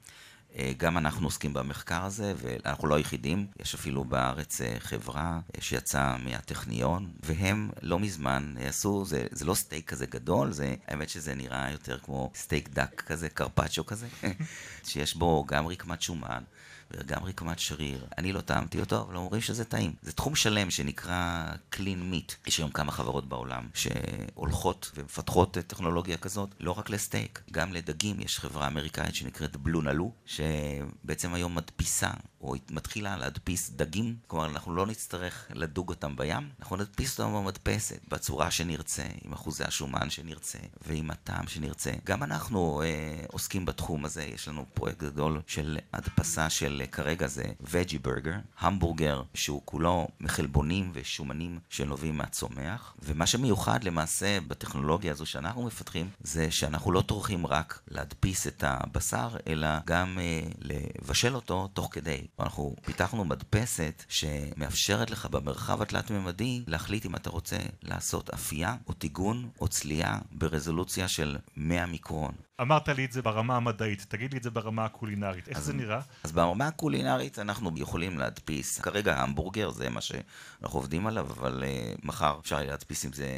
אה, 0.56 0.72
גם 0.76 0.98
אנחנו 0.98 1.26
עוסקים 1.26 1.52
במחקר 1.52 2.04
הזה, 2.04 2.32
ואנחנו 2.36 2.88
לא 2.88 2.94
היחידים, 2.94 3.46
יש 3.60 3.74
אפילו 3.74 4.04
בארץ 4.04 4.60
אה, 4.60 4.76
חברה 4.78 5.40
אה, 5.56 5.60
שיצאה 5.60 6.16
מהטכניון, 6.16 7.10
והם 7.22 7.70
לא 7.82 7.98
מזמן 7.98 8.54
עשו, 8.60 9.04
זה, 9.04 9.26
זה 9.30 9.44
לא 9.44 9.54
סטייק 9.54 9.88
כזה 9.88 10.06
גדול, 10.06 10.52
זה, 10.52 10.74
האמת 10.86 11.08
שזה 11.08 11.34
נראה 11.34 11.70
יותר 11.70 11.98
כמו 11.98 12.30
סטייק 12.34 12.68
דק 12.68 13.02
כזה, 13.06 13.28
קרפצ'ו 13.28 13.86
כזה, 13.86 14.06
שיש 14.88 15.16
בו 15.16 15.44
גם 15.48 15.66
רקמת 15.66 16.02
שומן. 16.02 16.42
וגם 16.90 17.24
רקמת 17.24 17.58
שריר. 17.58 18.06
אני 18.18 18.32
לא 18.32 18.40
טעמתי 18.40 18.80
אותו, 18.80 19.02
אבל 19.02 19.16
אומרים 19.16 19.42
שזה 19.42 19.64
טעים. 19.64 19.92
זה 20.02 20.12
תחום 20.12 20.34
שלם 20.34 20.70
שנקרא 20.70 21.46
clean 21.74 22.12
meat. 22.12 22.34
יש 22.46 22.58
היום 22.58 22.70
כמה 22.70 22.92
חברות 22.92 23.28
בעולם 23.28 23.68
שהולכות 23.74 24.90
ומפתחות 24.94 25.52
טכנולוגיה 25.66 26.16
כזאת, 26.16 26.54
לא 26.60 26.78
רק 26.78 26.90
לסטייק, 26.90 27.42
גם 27.50 27.72
לדגים. 27.72 28.20
יש 28.20 28.38
חברה 28.38 28.66
אמריקאית 28.66 29.14
שנקראת 29.14 29.56
בלונלו, 29.56 30.12
שבעצם 30.26 31.34
היום 31.34 31.54
מדפיסה, 31.54 32.10
או 32.40 32.54
מתחילה 32.70 33.16
להדפיס 33.16 33.70
דגים. 33.70 34.16
כלומר, 34.26 34.46
אנחנו 34.46 34.74
לא 34.74 34.86
נצטרך 34.86 35.46
לדוג 35.54 35.88
אותם 35.88 36.16
בים, 36.16 36.48
אנחנו 36.60 36.76
נדפיס 36.76 37.20
אותם 37.20 37.34
במדפסת, 37.34 38.00
בצורה 38.08 38.50
שנרצה, 38.50 39.06
עם 39.24 39.32
אחוזי 39.32 39.64
השומן 39.64 40.10
שנרצה, 40.10 40.58
ועם 40.86 41.10
הטעם 41.10 41.48
שנרצה. 41.48 41.90
גם 42.04 42.22
אנחנו 42.22 42.82
אה, 42.82 43.24
עוסקים 43.32 43.64
בתחום 43.64 44.04
הזה, 44.04 44.22
יש 44.22 44.48
לנו 44.48 44.64
פרויקט 44.74 44.98
גדול 44.98 45.40
של 45.46 45.78
הדפסה 45.92 46.50
של 46.50 46.82
כרגע 46.92 47.26
זה 47.26 47.44
וג'י 47.60 47.98
ברגר, 47.98 48.34
המבורגר 48.58 49.22
שהוא 49.34 49.62
כולו 49.64 50.08
מחלבונים 50.20 50.90
ושומנים 50.94 51.58
שנובעים 51.68 52.16
מהצומח, 52.16 52.94
ומה 53.02 53.26
שמיוחד 53.26 53.84
למעשה 53.84 54.38
בטכנולוגיה 54.40 55.12
הזו 55.12 55.26
שאנחנו 55.26 55.62
מפתחים, 55.62 56.10
זה 56.20 56.50
שאנחנו 56.50 56.92
לא 56.92 57.00
טורחים 57.00 57.46
רק 57.46 57.80
להדפיס 57.88 58.46
את 58.46 58.64
הבשר, 58.66 59.36
אלא 59.46 59.68
גם 59.84 60.18
אה, 60.20 60.40
לבשל 60.58 61.34
אותו 61.34 61.68
תוך 61.74 61.88
כדי. 61.92 62.27
אנחנו 62.40 62.74
פיתחנו 62.84 63.24
מדפסת 63.24 64.04
שמאפשרת 64.08 65.10
לך 65.10 65.26
במרחב 65.26 65.82
התלת-ממדי 65.82 66.62
להחליט 66.66 67.06
אם 67.06 67.16
אתה 67.16 67.30
רוצה 67.30 67.56
לעשות 67.82 68.30
אפייה 68.30 68.76
או 68.86 68.92
טיגון 68.92 69.48
או 69.60 69.68
צלייה 69.68 70.18
ברזולוציה 70.32 71.08
של 71.08 71.36
100 71.56 71.86
מיקרון. 71.86 72.32
אמרת 72.60 72.88
לי 72.88 73.04
את 73.04 73.12
זה 73.12 73.22
ברמה 73.22 73.56
המדעית, 73.56 74.06
תגיד 74.08 74.32
לי 74.32 74.38
את 74.38 74.42
זה 74.42 74.50
ברמה 74.50 74.84
הקולינרית, 74.84 75.48
איך 75.48 75.58
אז, 75.58 75.64
זה 75.64 75.72
נראה? 75.72 76.00
אז 76.24 76.32
ברמה 76.32 76.66
הקולינרית 76.66 77.38
אנחנו 77.38 77.70
יכולים 77.76 78.18
להדפיס, 78.18 78.80
כרגע 78.80 79.20
המבורגר 79.20 79.70
זה 79.70 79.90
מה 79.90 80.00
שאנחנו 80.00 80.78
עובדים 80.78 81.06
עליו, 81.06 81.26
אבל 81.30 81.64
uh, 81.64 82.00
מחר 82.06 82.38
אפשר 82.40 82.62
להדפיס 82.62 83.04
אם 83.04 83.12
זה 83.12 83.28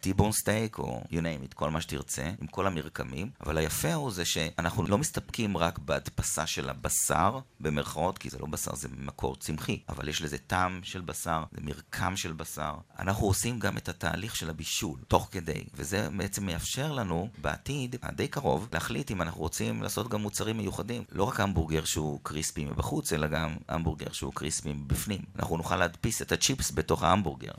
טיבון 0.00 0.32
סטייק 0.32 0.78
או 0.78 1.02
you 1.10 1.14
name 1.14 1.50
it, 1.50 1.54
כל 1.54 1.70
מה 1.70 1.80
שתרצה, 1.80 2.30
עם 2.40 2.46
כל 2.46 2.66
המרקמים, 2.66 3.30
אבל 3.40 3.58
היפה 3.58 3.94
הוא 3.94 4.10
זה 4.10 4.24
שאנחנו 4.24 4.86
לא 4.86 4.98
מסתפקים 4.98 5.56
רק 5.56 5.78
בהדפסה 5.78 6.46
של 6.46 6.68
הבשר, 6.68 7.38
במרכאות, 7.60 8.18
כי 8.18 8.30
זה 8.30 8.38
לא 8.38 8.46
בשר, 8.46 8.74
זה 8.74 8.88
מקור 8.98 9.36
צמחי, 9.36 9.80
אבל 9.88 10.08
יש 10.08 10.22
לזה 10.22 10.38
טעם 10.38 10.80
של 10.82 11.00
בשר, 11.00 11.44
זה 11.52 11.60
מרקם 11.60 12.16
של 12.16 12.32
בשר. 12.32 12.74
אנחנו 12.98 13.26
עושים 13.26 13.58
גם 13.58 13.76
את 13.76 13.88
התהליך 13.88 14.36
של 14.36 14.50
הבישול, 14.50 14.98
תוך 15.08 15.28
כדי, 15.30 15.64
וזה 15.74 16.08
בעצם 16.16 16.46
מאפשר 16.46 16.92
לנו 16.92 17.28
בעתיד, 17.38 17.96
הדי 18.02 18.28
קרוב, 18.28 18.59
טוב 18.60 18.68
להחליט 18.72 19.10
אם 19.10 19.22
אנחנו 19.22 19.40
רוצים 19.40 19.82
לעשות 19.82 20.08
גם 20.08 20.20
מוצרים 20.20 20.56
מיוחדים. 20.56 21.04
לא 21.12 21.24
רק 21.24 21.40
המבורגר 21.40 21.84
שהוא 21.84 22.20
קריספי 22.22 22.64
מבחוץ, 22.64 23.12
אלא 23.12 23.26
גם 23.26 23.56
המבורגר 23.68 24.12
שהוא 24.12 24.32
קריספי 24.34 24.72
מבפנים. 24.72 25.20
אנחנו 25.38 25.56
נוכל 25.56 25.76
להדפיס 25.76 26.22
את 26.22 26.32
הצ'יפס 26.32 26.72
בתוך 26.74 27.02
ההמבורגר. 27.02 27.52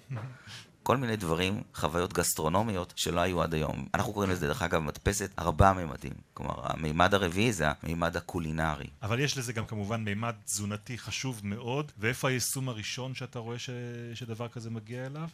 כל 0.83 0.97
מיני 0.97 1.15
דברים, 1.15 1.61
חוויות 1.75 2.13
גסטרונומיות 2.13 2.93
שלא 2.95 3.19
היו 3.19 3.41
עד 3.41 3.53
היום. 3.53 3.87
אנחנו 3.93 4.13
קוראים 4.13 4.31
לזה, 4.31 4.47
דרך 4.47 4.61
אגב, 4.61 4.79
מדפסת 4.79 5.31
ארבעה 5.39 5.73
מימדים. 5.73 6.13
כלומר, 6.33 6.53
המימד 6.63 7.13
הרביעי 7.13 7.53
זה 7.53 7.65
המימד 7.83 8.17
הקולינרי. 8.17 8.87
אבל 9.03 9.19
יש 9.19 9.37
לזה 9.37 9.53
גם 9.53 9.65
כמובן 9.65 10.03
מימד 10.03 10.33
תזונתי 10.45 10.97
חשוב 10.97 11.41
מאוד, 11.43 11.91
ואיפה 11.97 12.29
היישום 12.29 12.69
הראשון 12.69 13.15
שאתה 13.15 13.39
רואה 13.39 13.59
ש... 13.59 13.69
שדבר 14.13 14.47
כזה 14.47 14.69
מגיע 14.69 15.05
אליו? 15.05 15.29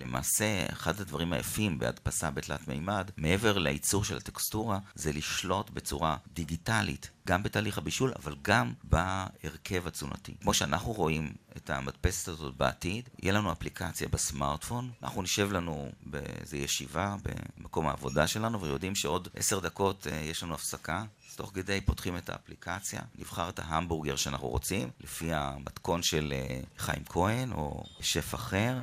למעשה, 0.00 0.66
אחד 0.72 1.00
הדברים 1.00 1.32
היפים 1.32 1.78
בהדפסה 1.78 2.30
בתלת 2.30 2.68
מימד, 2.68 3.10
מעבר 3.16 3.58
לייצור 3.58 4.04
של 4.04 4.16
הטקסטורה, 4.16 4.78
זה 4.94 5.12
לשלוט 5.12 5.70
בצורה 5.70 6.16
דיגיטלית, 6.32 7.10
גם 7.26 7.42
בתהליך 7.42 7.78
הבישול, 7.78 8.12
אבל 8.22 8.36
גם 8.42 8.72
בהרכב 8.84 9.86
התזונתי. 9.86 10.34
כמו 10.42 10.54
שאנחנו 10.54 10.92
רואים 10.92 11.32
את 11.56 11.70
המדפסת 11.70 12.28
הזאת 12.28 12.56
בעתיד, 12.56 13.08
יהיה 13.22 13.32
לנו 13.32 13.52
אפליקציה 13.52 14.08
בסמארטפון, 14.08 14.90
אנחנו 15.02 15.22
נשב 15.22 15.52
לנו 15.52 15.92
באיזו 16.06 16.56
ישיבה 16.56 17.16
במקום 17.58 17.88
העבודה 17.88 18.26
שלנו, 18.26 18.60
ויודעים 18.60 18.94
שעוד 18.94 19.28
עשר 19.36 19.60
דקות 19.60 20.06
אה, 20.06 20.16
יש 20.16 20.42
לנו 20.42 20.54
הפסקה. 20.54 21.04
אז 21.30 21.36
תוך 21.36 21.50
כדי 21.54 21.80
פותחים 21.80 22.16
את 22.16 22.30
האפליקציה, 22.30 23.00
נבחר 23.18 23.48
את 23.48 23.58
ההמבורגר 23.58 24.16
שאנחנו 24.16 24.48
רוצים, 24.48 24.90
לפי 25.00 25.32
המתכון 25.32 26.02
של 26.02 26.32
אה, 26.36 26.60
חיים 26.78 27.04
כהן 27.04 27.52
או 27.52 27.84
שף 28.00 28.34
אחר. 28.34 28.80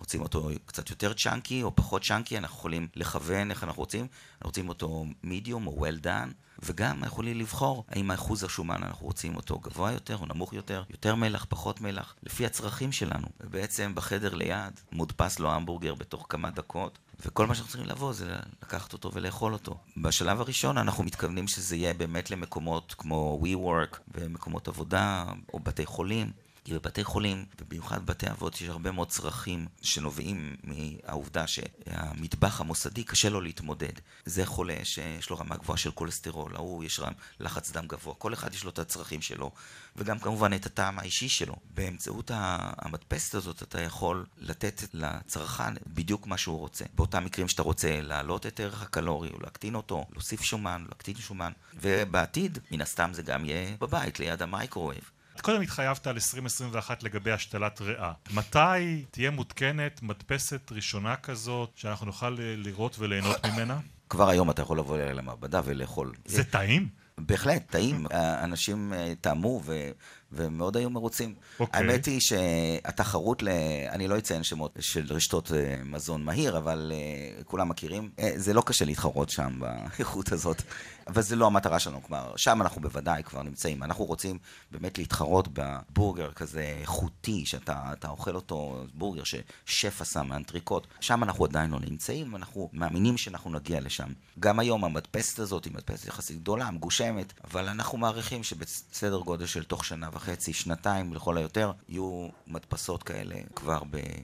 רוצים 0.00 0.22
אותו 0.22 0.50
קצת 0.66 0.90
יותר 0.90 1.12
צ'אנקי 1.12 1.62
או 1.62 1.76
פחות 1.76 2.02
צ'אנקי, 2.04 2.38
אנחנו 2.38 2.56
יכולים 2.56 2.88
לכוון 2.96 3.50
איך 3.50 3.64
אנחנו 3.64 3.82
רוצים, 3.82 4.06
אנחנו 4.34 4.48
רוצים 4.48 4.68
אותו 4.68 5.06
מידיום 5.22 5.66
או 5.66 5.86
well 5.86 6.04
done, 6.04 6.32
וגם 6.62 7.04
יכולים 7.04 7.38
לבחור 7.38 7.84
האם 7.88 8.10
האחוז 8.10 8.44
השומן 8.44 8.82
אנחנו 8.82 9.06
רוצים 9.06 9.36
אותו 9.36 9.58
גבוה 9.58 9.92
יותר 9.92 10.16
או 10.16 10.26
נמוך 10.26 10.52
יותר, 10.52 10.82
יותר 10.90 11.14
מלח, 11.14 11.46
פחות 11.48 11.80
מלח, 11.80 12.14
לפי 12.22 12.46
הצרכים 12.46 12.92
שלנו. 12.92 13.26
ובעצם 13.40 13.92
בחדר 13.94 14.34
ליד 14.34 14.80
מודפס 14.92 15.38
לו 15.38 15.50
המבורגר 15.50 15.94
בתוך 15.94 16.26
כמה 16.28 16.50
דקות, 16.50 16.98
וכל 17.26 17.46
מה 17.46 17.54
שאנחנו 17.54 17.70
צריכים 17.72 17.90
לבוא 17.90 18.12
זה 18.12 18.36
לקחת 18.62 18.92
אותו 18.92 19.10
ולאכול 19.14 19.52
אותו. 19.52 19.78
בשלב 19.96 20.40
הראשון 20.40 20.78
אנחנו 20.78 21.04
מתכוונים 21.04 21.48
שזה 21.48 21.76
יהיה 21.76 21.94
באמת 21.94 22.30
למקומות 22.30 22.94
כמו 22.98 23.40
WeWork 23.42 23.98
ומקומות 24.14 24.68
עבודה 24.68 25.24
או 25.52 25.58
בתי 25.60 25.86
חולים. 25.86 26.32
כי 26.68 26.74
בבתי 26.74 27.04
חולים, 27.04 27.44
ובמיוחד 27.60 28.06
בבתי 28.06 28.30
אבות, 28.30 28.60
יש 28.60 28.68
הרבה 28.68 28.90
מאוד 28.90 29.08
צרכים 29.08 29.66
שנובעים 29.82 30.56
מהעובדה 30.64 31.46
שהמטבח 31.46 32.60
המוסדי 32.60 33.04
קשה 33.04 33.28
לו 33.28 33.40
להתמודד. 33.40 33.92
זה 34.24 34.46
חולה 34.46 34.76
שיש 34.84 35.30
לו 35.30 35.38
רמה 35.38 35.56
גבוהה 35.56 35.78
של 35.78 35.90
כולסטרול, 35.90 36.56
ההוא 36.56 36.84
יש 36.84 37.00
רם 37.00 37.12
לחץ 37.40 37.70
דם 37.70 37.86
גבוה, 37.86 38.14
כל 38.14 38.34
אחד 38.34 38.54
יש 38.54 38.64
לו 38.64 38.70
את 38.70 38.78
הצרכים 38.78 39.22
שלו, 39.22 39.50
וגם 39.96 40.18
כמובן 40.18 40.52
את 40.52 40.66
הטעם 40.66 40.98
האישי 40.98 41.28
שלו. 41.28 41.56
באמצעות 41.74 42.30
המדפסת 42.34 43.34
הזאת 43.34 43.62
אתה 43.62 43.80
יכול 43.80 44.26
לתת 44.38 44.82
לצרכן 44.94 45.74
בדיוק 45.86 46.26
מה 46.26 46.38
שהוא 46.38 46.58
רוצה. 46.58 46.84
באותם 46.94 47.24
מקרים 47.24 47.48
שאתה 47.48 47.62
רוצה 47.62 48.00
להעלות 48.00 48.46
את 48.46 48.60
ערך 48.60 48.82
הקלורי, 48.82 49.30
או 49.30 49.40
להקטין 49.40 49.74
אותו, 49.74 50.06
להוסיף 50.12 50.42
שומן, 50.42 50.84
להקטין 50.88 51.16
שומן, 51.16 51.52
ובעתיד, 51.74 52.58
מן 52.70 52.80
הסתם 52.80 53.10
זה 53.12 53.22
גם 53.22 53.44
יהיה 53.44 53.76
בבית, 53.80 54.20
ליד 54.20 54.42
ה 54.42 54.48
microwave. 54.48 55.10
קודם 55.40 55.60
התחייבת 55.60 56.06
על 56.06 56.14
2021 56.14 57.02
לגבי 57.02 57.32
השתלת 57.32 57.80
ריאה. 57.80 58.12
מתי 58.30 59.04
תהיה 59.10 59.30
מותקנת 59.30 60.02
מדפסת 60.02 60.72
ראשונה 60.72 61.16
כזאת, 61.16 61.70
שאנחנו 61.74 62.06
נוכל 62.06 62.36
לראות 62.38 62.98
וליהנות 62.98 63.46
ממנה? 63.46 63.78
כבר 64.10 64.28
היום 64.28 64.50
אתה 64.50 64.62
יכול 64.62 64.78
לבוא 64.78 64.98
למעבדה 64.98 65.60
ולאכול. 65.64 66.12
זה 66.24 66.44
טעים? 66.44 66.88
בהחלט, 67.18 67.70
טעים. 67.70 68.06
אנשים 68.42 68.92
אה, 68.92 69.12
טעמו 69.20 69.60
ו... 69.64 69.90
ומאוד 70.32 70.76
היו 70.76 70.90
מרוצים. 70.90 71.34
Okay. 71.38 71.60
אוקיי. 71.60 71.80
האמת 71.80 72.06
היא 72.06 72.20
שהתחרות, 72.20 73.42
ל... 73.42 73.48
אני 73.90 74.08
לא 74.08 74.18
אציין 74.18 74.42
שמות 74.42 74.76
של 74.80 75.06
רשתות 75.10 75.52
אה, 75.52 75.76
מזון 75.84 76.24
מהיר, 76.24 76.58
אבל 76.58 76.92
uh, 77.40 77.44
כולם 77.44 77.68
מכירים. 77.68 78.10
Uh, 78.16 78.22
זה 78.36 78.52
לא 78.54 78.62
קשה 78.66 78.84
להתחרות 78.84 79.30
שם 79.30 79.60
באיכות 79.60 80.32
הזאת, 80.32 80.62
אבל 81.06 81.22
זה 81.22 81.36
לא 81.36 81.46
המטרה 81.46 81.78
שלנו. 81.78 82.02
כלומר, 82.02 82.32
שם 82.36 82.62
אנחנו 82.62 82.80
בוודאי 82.80 83.22
כבר 83.22 83.42
נמצאים. 83.42 83.82
אנחנו 83.82 84.04
רוצים 84.04 84.38
באמת 84.70 84.98
להתחרות 84.98 85.48
בבורגר 85.52 86.32
כזה 86.32 86.76
איכותי, 86.80 87.46
שאתה 87.46 88.08
אוכל 88.08 88.34
אותו, 88.34 88.84
בורגר 88.94 89.22
ששף 89.24 90.00
עשה 90.00 90.22
מאנטריקוט. 90.22 90.86
שם 91.00 91.22
אנחנו 91.22 91.44
עדיין 91.44 91.70
לא 91.70 91.78
נמצאים, 91.80 92.32
ואנחנו 92.32 92.70
מאמינים 92.72 93.16
שאנחנו 93.16 93.50
נגיע 93.50 93.80
לשם. 93.80 94.08
גם 94.40 94.58
היום 94.58 94.84
המדפסת 94.84 95.38
הזאת 95.38 95.64
היא 95.64 95.72
מדפסת 95.74 96.06
יחסית 96.06 96.40
גדולה, 96.40 96.70
מגושמת, 96.70 97.32
אבל 97.44 97.68
אנחנו 97.68 97.98
מעריכים 97.98 98.42
שבסדר 98.42 99.18
גודל 99.18 99.46
של 99.46 99.64
תוך 99.64 99.84
שנה 99.84 100.08
וחצי. 100.18 100.52
שנתיים 100.52 101.14
לכל 101.14 101.38
היותר, 101.38 101.72
יהיו 101.88 102.28
מדפסות 102.46 103.02
כאלה 103.02 103.34
כבר 103.54 103.82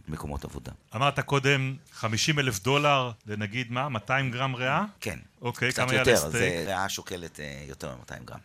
במקומות 0.09 0.45
עבודה. 0.45 0.73
אמרת 0.95 1.21
קודם 1.21 1.77
50 1.93 2.39
אלף 2.39 2.63
דולר 2.63 3.11
לנגיד 3.27 3.73
מה? 3.73 3.89
200 3.89 4.31
גרם 4.31 4.55
ריאה? 4.55 4.85
כן. 5.01 5.19
אוקיי, 5.43 5.71
קצת 5.73 5.83
כמה 5.83 5.95
יעלה 5.95 6.11
יותר, 6.11 6.29
סטייק? 6.29 6.33
זה 6.33 6.65
ריאה 6.67 6.89
שוקלת 6.89 7.41
אה, 7.41 7.65
יותר 7.69 7.97
מ-200 7.97 8.25
גרם. 8.25 8.39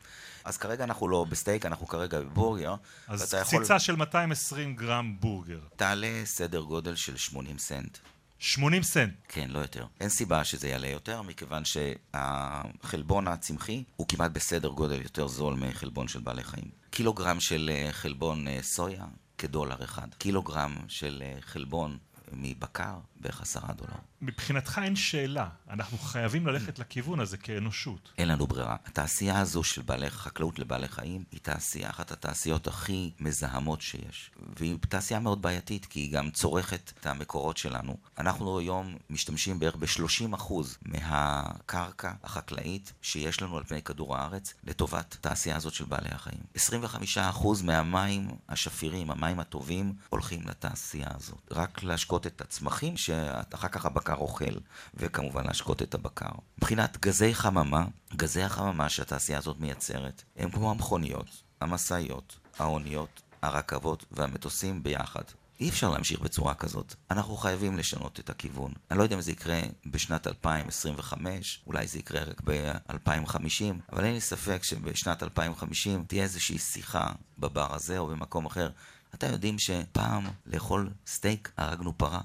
אז 0.44 0.58
כרגע 0.58 0.84
אנחנו 0.84 1.08
לא 1.08 1.26
בסטייק, 1.30 1.66
אנחנו 1.66 1.88
כרגע 1.88 2.20
בבורגר. 2.20 2.76
אז 3.08 3.22
ואתה 3.22 3.38
יכול- 3.38 3.60
קציצה 3.60 3.80
של 3.80 3.96
220 3.96 4.76
גרם 4.76 5.16
בורגר. 5.20 5.60
תעלה 5.76 6.22
סדר 6.26 6.62
גודל 6.62 6.96
של 6.96 7.18
80 7.18 7.58
סנט. 7.58 7.98
80 8.40 8.84
סנט. 8.84 9.14
כן, 9.28 9.50
לא 9.50 9.60
יותר. 9.60 9.86
אין 10.00 10.10
סיבה 10.10 10.44
שזה 10.44 10.68
יעלה 10.68 10.88
יותר, 10.88 11.22
מכיוון 11.22 11.64
שהחלבון 11.66 13.28
הצמחי 13.28 13.84
הוא 13.96 14.08
כמעט 14.08 14.32
בסדר 14.32 14.70
גודל 14.70 15.02
יותר 15.02 15.28
זול 15.28 15.54
מחלבון 15.54 16.08
של 16.08 16.20
בעלי 16.20 16.44
חיים. 16.44 16.70
קילוגרם 16.90 17.40
של 17.40 17.70
אה, 17.74 17.92
חלבון 17.92 18.48
אה, 18.48 18.60
סויה, 18.62 19.06
כדולר 19.38 19.84
אחד. 19.84 20.08
קילוגרם 20.18 20.76
של 20.88 21.24
אה, 21.26 21.42
חלבון 21.42 21.98
מבקר, 22.32 22.98
בערך 23.20 23.42
עשרה 23.42 23.74
דולר. 23.74 24.00
מבחינתך 24.22 24.82
אין 24.84 24.96
שאלה, 24.96 25.48
אנחנו 25.70 25.98
חייבים 25.98 26.48
ללכת 26.48 26.80
לכיוון 26.80 27.20
הזה 27.20 27.38
כאנושות. 27.38 28.12
אין 28.18 28.28
לנו 28.28 28.48
ברירה. 28.48 28.76
התעשייה 28.86 29.40
הזו 29.40 29.64
של 29.64 29.82
בעלי, 29.82 30.10
חקלאות 30.10 30.60
לבעלי 30.60 30.88
חיים 30.88 31.24
היא 31.32 31.40
תעשייה, 31.44 31.90
אחת 31.90 32.12
התעשיות 32.12 32.68
הכי 32.68 33.12
מזהמות 33.20 33.82
שיש. 33.82 34.32
והיא 34.58 34.78
תעשייה 34.90 35.20
מאוד 35.20 35.42
בעייתית, 35.42 35.86
כי 35.86 36.00
היא 36.00 36.14
גם 36.14 36.32
צורכת 36.32 36.92
את 37.00 37.06
המקורות 37.06 37.58
שלנו. 37.58 37.98
אנחנו 38.18 38.60
היום 38.60 38.96
משתמשים 39.10 39.60
בערך 39.60 39.76
ב-30% 39.76 40.54
מהקרקע 40.82 42.12
החקלאית 42.24 42.94
שיש 43.02 43.42
לנו 43.42 43.58
על 43.58 43.64
פני 43.64 43.82
כדור 43.82 44.16
הארץ 44.18 44.54
לטובת 44.64 45.14
התעשייה 45.20 45.56
הזאת 45.56 45.74
של 45.74 45.86
בעלי 45.86 46.10
החיים. 46.12 46.40
25% 46.58 47.64
מהמים 47.64 48.28
השפירים, 48.50 49.12
המים 49.12 49.40
הטובים, 49.40 49.94
הולכים 50.10 50.48
לתעשייה 50.48 51.08
הזאת. 51.16 51.40
רק 51.52 51.84
להשקות 51.84 52.28
את 52.28 52.42
הצמחים 52.42 52.98
שאחר 52.98 53.68
כך 53.68 53.86
הבקר 53.86 54.09
אוכל, 54.14 54.56
וכמובן 54.94 55.44
להשקות 55.48 55.82
את 55.82 55.94
הבקר. 55.94 56.32
מבחינת 56.58 56.98
גזי 57.02 57.36
חממה, 57.36 57.86
גזי 58.16 58.42
החממה 58.42 58.90
שהתעשייה 58.90 59.38
הזאת 59.38 59.60
מייצרת, 59.60 60.24
הם 60.36 60.52
כמו 60.52 60.72
המכוניות, 60.72 61.44
המשאיות, 61.62 62.40
האוניות, 62.60 63.22
הרכבות 63.42 64.06
והמטוסים 64.12 64.84
ביחד. 64.84 65.24
אי 65.60 65.70
אפשר 65.70 65.90
להמשיך 65.90 66.20
בצורה 66.20 66.54
כזאת. 66.54 66.96
אנחנו 67.12 67.38
חייבים 67.38 67.78
לשנות 67.78 68.20
את 68.20 68.30
הכיוון. 68.30 68.72
אני 68.92 68.98
לא 68.98 69.04
יודע 69.04 69.16
אם 69.16 69.22
זה 69.22 69.32
יקרה 69.32 69.62
בשנת 69.86 70.28
2025, 70.28 71.62
אולי 71.68 71.88
זה 71.88 72.00
יקרה 72.00 72.24
רק 72.24 72.42
ב-2050, 72.44 73.92
אבל 73.92 74.06
אין 74.06 74.14
לי 74.14 74.22
ספק 74.22 74.64
שבשנת 74.64 75.24
2050 75.24 76.04
תהיה 76.08 76.24
איזושהי 76.24 76.58
שיחה 76.58 77.12
בבר 77.40 77.76
הזה 77.76 77.98
או 77.98 78.08
במקום 78.08 78.46
אחר. 78.46 78.70
אתם 79.14 79.32
יודעים 79.32 79.60
שפעם 79.60 80.24
לאכול 80.46 80.90
סטייק 81.08 81.52
הרגנו 81.58 81.98
פרה? 81.98 82.22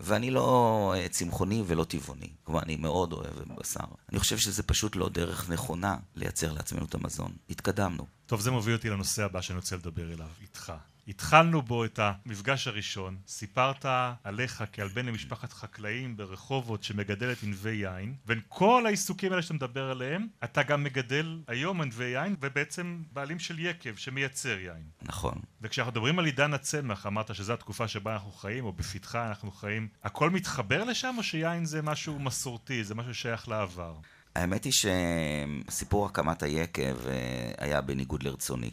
ואני 0.00 0.30
לא 0.30 0.94
אה, 0.96 1.08
צמחוני 1.08 1.62
ולא 1.66 1.84
טבעוני. 1.84 2.30
כלומר, 2.44 2.62
אני 2.62 2.76
מאוד 2.76 3.12
אוהב 3.12 3.34
בשר. 3.60 3.84
אני 4.12 4.18
חושב 4.18 4.38
שזה 4.38 4.62
פשוט 4.62 4.96
לא 4.96 5.08
דרך 5.08 5.50
נכונה 5.50 5.96
לייצר 6.14 6.52
לעצמנו 6.52 6.84
את 6.84 6.94
המזון. 6.94 7.32
התקדמנו. 7.50 8.06
טוב, 8.26 8.40
זה 8.40 8.50
מוביל 8.50 8.74
אותי 8.74 8.90
לנושא 8.90 9.24
הבא 9.24 9.40
שאני 9.40 9.56
רוצה 9.56 9.76
לדבר 9.76 10.12
אליו, 10.12 10.28
איתך. 10.42 10.72
התחלנו 11.08 11.62
בו 11.62 11.84
את 11.84 11.98
המפגש 12.02 12.66
הראשון, 12.66 13.16
סיפרת 13.26 13.84
עליך 14.24 14.64
כעל 14.72 14.88
בן 14.88 15.06
למשפחת 15.06 15.52
חקלאים 15.52 16.16
ברחובות 16.16 16.82
שמגדלת 16.82 17.42
ענבי 17.42 17.70
יין, 17.70 18.14
בין 18.26 18.40
כל 18.48 18.86
העיסוקים 18.86 19.32
האלה 19.32 19.42
שאתה 19.42 19.54
מדבר 19.54 19.90
עליהם, 19.90 20.26
אתה 20.44 20.62
גם 20.62 20.84
מגדל 20.84 21.40
היום 21.46 21.80
ענבי 21.80 22.04
יין, 22.04 22.36
ובעצם 22.40 23.02
בעלים 23.12 23.38
של 23.38 23.58
יקב 23.58 23.96
שמייצר 23.96 24.58
יין. 24.58 24.82
נכון. 25.02 25.34
וכשאנחנו 25.60 25.92
מדברים 25.92 26.18
על 26.18 26.24
עידן 26.24 26.54
הצמח, 26.54 27.06
אמרת 27.06 27.34
שזו 27.34 27.52
התקופה 27.52 27.88
שבה 27.88 28.12
אנחנו 28.12 28.32
חיים, 28.32 28.64
או 28.64 28.72
בפתחה 28.72 29.28
אנחנו 29.28 29.50
חיים, 29.50 29.88
הכל 30.04 30.30
מתחבר 30.30 30.84
לשם, 30.84 31.14
או 31.18 31.22
שיין 31.22 31.64
זה 31.64 31.82
משהו 31.82 32.18
מסורתי, 32.18 32.84
זה 32.84 32.94
משהו 32.94 33.14
ששייך 33.14 33.48
לעבר? 33.48 33.94
האמת 34.36 34.64
היא 34.64 34.72
שסיפור 34.72 36.06
הקמת 36.06 36.42
היקב 36.42 37.06
אה, 37.06 37.52
היה 37.58 37.80
בניגוד 37.80 38.22
לרצוני. 38.22 38.70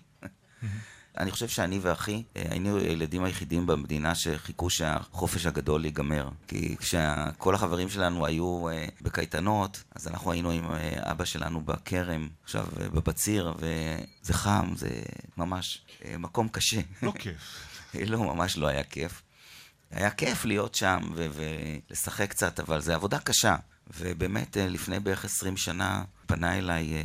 אני 1.19 1.31
חושב 1.31 1.47
שאני 1.47 1.79
ואחי 1.81 2.23
אה, 2.35 2.43
היינו 2.49 2.77
הילדים 2.77 3.23
היחידים 3.23 3.67
במדינה 3.67 4.15
שחיכו 4.15 4.69
שהחופש 4.69 5.45
הגדול 5.45 5.85
ייגמר. 5.85 6.29
כי 6.47 6.75
כשכל 6.77 7.55
החברים 7.55 7.89
שלנו 7.89 8.25
היו 8.25 8.69
אה, 8.69 8.85
בקייטנות, 9.01 9.83
אז 9.95 10.07
אנחנו 10.07 10.31
היינו 10.31 10.51
עם 10.51 10.71
אה, 10.71 11.11
אבא 11.11 11.25
שלנו 11.25 11.61
בכרם, 11.61 12.29
עכשיו 12.43 12.67
בבציר, 12.93 13.53
וזה 13.57 14.33
חם, 14.33 14.73
זה 14.75 14.89
ממש 15.37 15.85
מקום 16.19 16.47
קשה. 16.49 16.81
לא 17.03 17.13
כיף. 17.19 17.67
לא, 18.11 18.19
ממש 18.19 18.57
לא 18.57 18.67
היה 18.67 18.83
כיף. 18.83 19.21
היה 19.91 20.09
כיף 20.09 20.45
להיות 20.45 20.75
שם 20.75 20.99
ולשחק 21.13 22.29
קצת, 22.29 22.59
אבל 22.59 22.81
זו 22.81 22.93
עבודה 22.93 23.19
קשה. 23.19 23.55
ובאמת, 23.97 24.57
אה, 24.57 24.69
לפני 24.69 24.99
בערך 24.99 25.25
20 25.25 25.57
שנה 25.57 26.03
פנה 26.25 26.57
אליי 26.57 26.93
אה, 26.93 27.01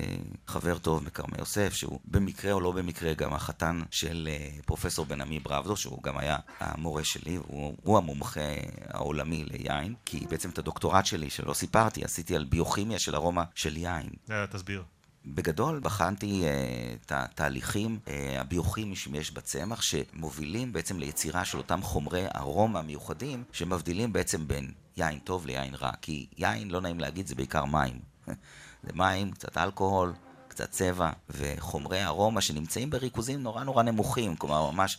חבר 0.46 0.78
טוב 0.78 1.04
מכרמי 1.04 1.38
יוסף, 1.38 1.72
שהוא 1.72 2.00
במקרה 2.04 2.52
או 2.52 2.60
לא 2.60 2.72
במקרה 2.72 3.14
גם 3.14 3.34
החתן 3.34 3.80
של 3.90 4.28
אה, 4.30 4.48
פרופסור 4.66 5.06
בן 5.06 5.20
עמי 5.20 5.40
בראבדו, 5.40 5.76
שהוא 5.76 6.02
גם 6.02 6.18
היה 6.18 6.36
המורה 6.60 7.04
שלי, 7.04 7.36
הוא, 7.36 7.76
הוא 7.82 7.99
המומחה 7.99 8.40
העולמי 8.88 9.45
ליין, 9.45 9.95
כי 10.04 10.26
בעצם 10.30 10.50
את 10.50 10.58
הדוקטורט 10.58 11.06
שלי, 11.06 11.30
שלא 11.30 11.54
סיפרתי, 11.54 12.04
עשיתי 12.04 12.36
על 12.36 12.45
ביוכימיה 12.45 12.99
של 12.99 13.14
ארומה 13.14 13.45
של 13.54 13.76
יין. 13.76 14.08
תסביר. 14.50 14.82
בגדול 15.26 15.80
בחנתי 15.82 16.43
uh, 16.43 17.04
את 17.06 17.13
התהליכים 17.15 17.99
uh, 18.04 18.11
הביוכימיים 18.41 18.95
שיש 18.95 19.30
בצמח 19.30 19.82
שמובילים 19.82 20.73
בעצם 20.73 20.99
ליצירה 20.99 21.45
של 21.45 21.58
אותם 21.58 21.82
חומרי 21.82 22.25
ארומה 22.37 22.82
מיוחדים 22.82 23.45
שמבדילים 23.52 24.13
בעצם 24.13 24.49
בין 24.49 24.73
יין 24.97 25.19
טוב 25.19 25.47
ליין 25.47 25.75
רע. 25.75 25.91
כי 26.00 26.26
יין, 26.39 26.71
לא 26.71 26.80
נעים 26.80 27.00
להגיד, 27.00 27.26
זה 27.26 27.35
בעיקר 27.35 27.65
מים. 27.65 27.99
זה 28.85 28.91
מים, 28.95 29.30
קצת 29.30 29.58
אלכוהול, 29.58 30.13
קצת 30.49 30.71
צבע 30.71 31.11
וחומרי 31.30 32.04
ארומה 32.04 32.41
שנמצאים 32.41 32.91
בריכוזים 32.91 33.43
נורא 33.43 33.65
נורא 33.65 33.82
נמוכים. 33.82 34.37
כלומר 34.37 34.71
ממש 34.71 34.99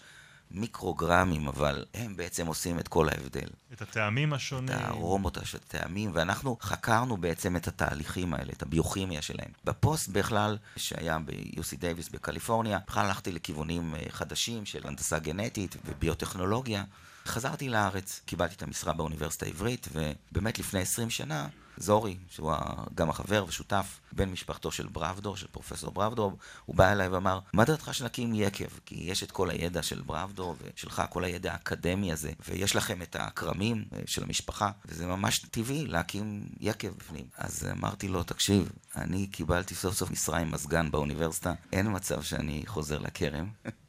מיקרוגרמים 0.53 1.47
אבל 1.47 1.85
הם 1.93 2.15
בעצם 2.15 2.47
עושים 2.47 2.79
את 2.79 2.87
כל 2.87 3.09
ההבדל 3.09 3.47
את 3.73 3.81
הטעמים 3.81 4.33
את 4.33 4.37
השונים. 4.37 4.75
הארומות 4.75 5.37
של 5.43 5.57
הטעמים, 5.57 6.11
ואנחנו 6.13 6.57
חקרנו 6.61 7.17
בעצם 7.17 7.55
את 7.55 7.67
התהליכים 7.67 8.33
האלה, 8.33 8.51
את 8.51 8.61
הביוכימיה 8.61 9.21
שלהם. 9.21 9.51
בפוסט 9.65 10.09
בכלל, 10.09 10.57
שהיה 10.77 11.19
ב-UC 11.19 11.77
Davis 11.79 12.09
בקליפורניה, 12.09 12.79
בכלל 12.87 13.05
הלכתי 13.05 13.31
לכיוונים 13.31 13.95
אה, 13.95 13.99
חדשים 14.09 14.65
של 14.65 14.87
הנדסה 14.87 15.19
גנטית 15.19 15.75
וביוטכנולוגיה. 15.85 16.83
חזרתי 17.25 17.69
לארץ, 17.69 18.21
קיבלתי 18.25 18.55
את 18.55 18.63
המשרה 18.63 18.93
באוניברסיטה 18.93 19.45
העברית, 19.45 19.87
ובאמת 19.91 20.59
לפני 20.59 20.79
20 20.79 21.09
שנה, 21.09 21.47
זורי, 21.77 22.17
שהוא 22.29 22.53
גם 22.95 23.09
החבר 23.09 23.45
ושותף, 23.47 23.99
בן 24.11 24.29
משפחתו 24.29 24.71
של 24.71 24.87
ברבדו, 24.87 25.37
של 25.37 25.47
פרופסור 25.51 25.91
ברבדו, 25.91 26.37
הוא 26.65 26.75
בא 26.75 26.91
אליי 26.91 27.07
ואמר, 27.07 27.39
מה 27.53 27.65
דעתך 27.65 27.93
שנקים 27.93 28.33
יקב? 28.33 28.79
כי 28.85 28.95
יש 28.95 29.23
את 29.23 29.31
כל 29.31 29.49
הידע 29.49 29.83
של 29.83 30.01
ברבדו 30.01 30.55
ושלך, 30.61 31.01
כל 31.09 31.23
הידע 31.23 31.51
האקדמי 31.51 32.11
הזה, 32.11 32.31
ויש 32.47 32.75
לכם 32.75 33.01
את 33.01 33.15
הכרמים 33.19 33.85
אה, 33.93 33.99
של 34.05 34.23
המשפחה, 34.23 34.71
וזה 34.85 35.07
ממש 35.07 35.39
טבעי 35.39 35.87
להקים 35.87 36.47
יקב 36.59 36.89
בפנים. 36.97 37.25
אז 37.37 37.67
אמרתי 37.71 38.07
לו, 38.07 38.23
תקשיב, 38.23 38.71
אני 38.95 39.27
קיבלתי 39.27 39.75
סוף 39.75 39.95
סוף 39.95 40.11
משרה 40.11 40.39
עם 40.39 40.51
מזגן 40.51 40.91
באוניברסיטה, 40.91 41.53
אין 41.71 41.95
מצב 41.95 42.21
שאני 42.21 42.63
חוזר 42.65 42.97
לכרם. 42.99 43.47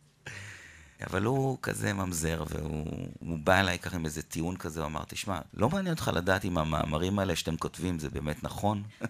אבל 1.03 1.25
הוא 1.25 1.59
כזה 1.63 1.93
ממזר, 1.93 2.45
והוא 2.49 3.09
הוא 3.19 3.39
בא 3.39 3.61
אליי 3.61 3.79
ככה 3.79 3.97
עם 3.97 4.05
איזה 4.05 4.23
טיעון 4.23 4.57
כזה, 4.57 4.81
הוא 4.81 4.87
אמר, 4.87 5.05
תשמע, 5.09 5.41
לא 5.55 5.71
מעניין 5.71 5.95
אותך 5.95 6.11
לדעת 6.15 6.45
אם 6.45 6.59
המאמרים 6.59 7.19
האלה 7.19 7.37
שאתם 7.37 7.57
כותבים 7.57 7.99
זה 7.99 8.11
באמת 8.11 8.45
נכון? 8.45 8.83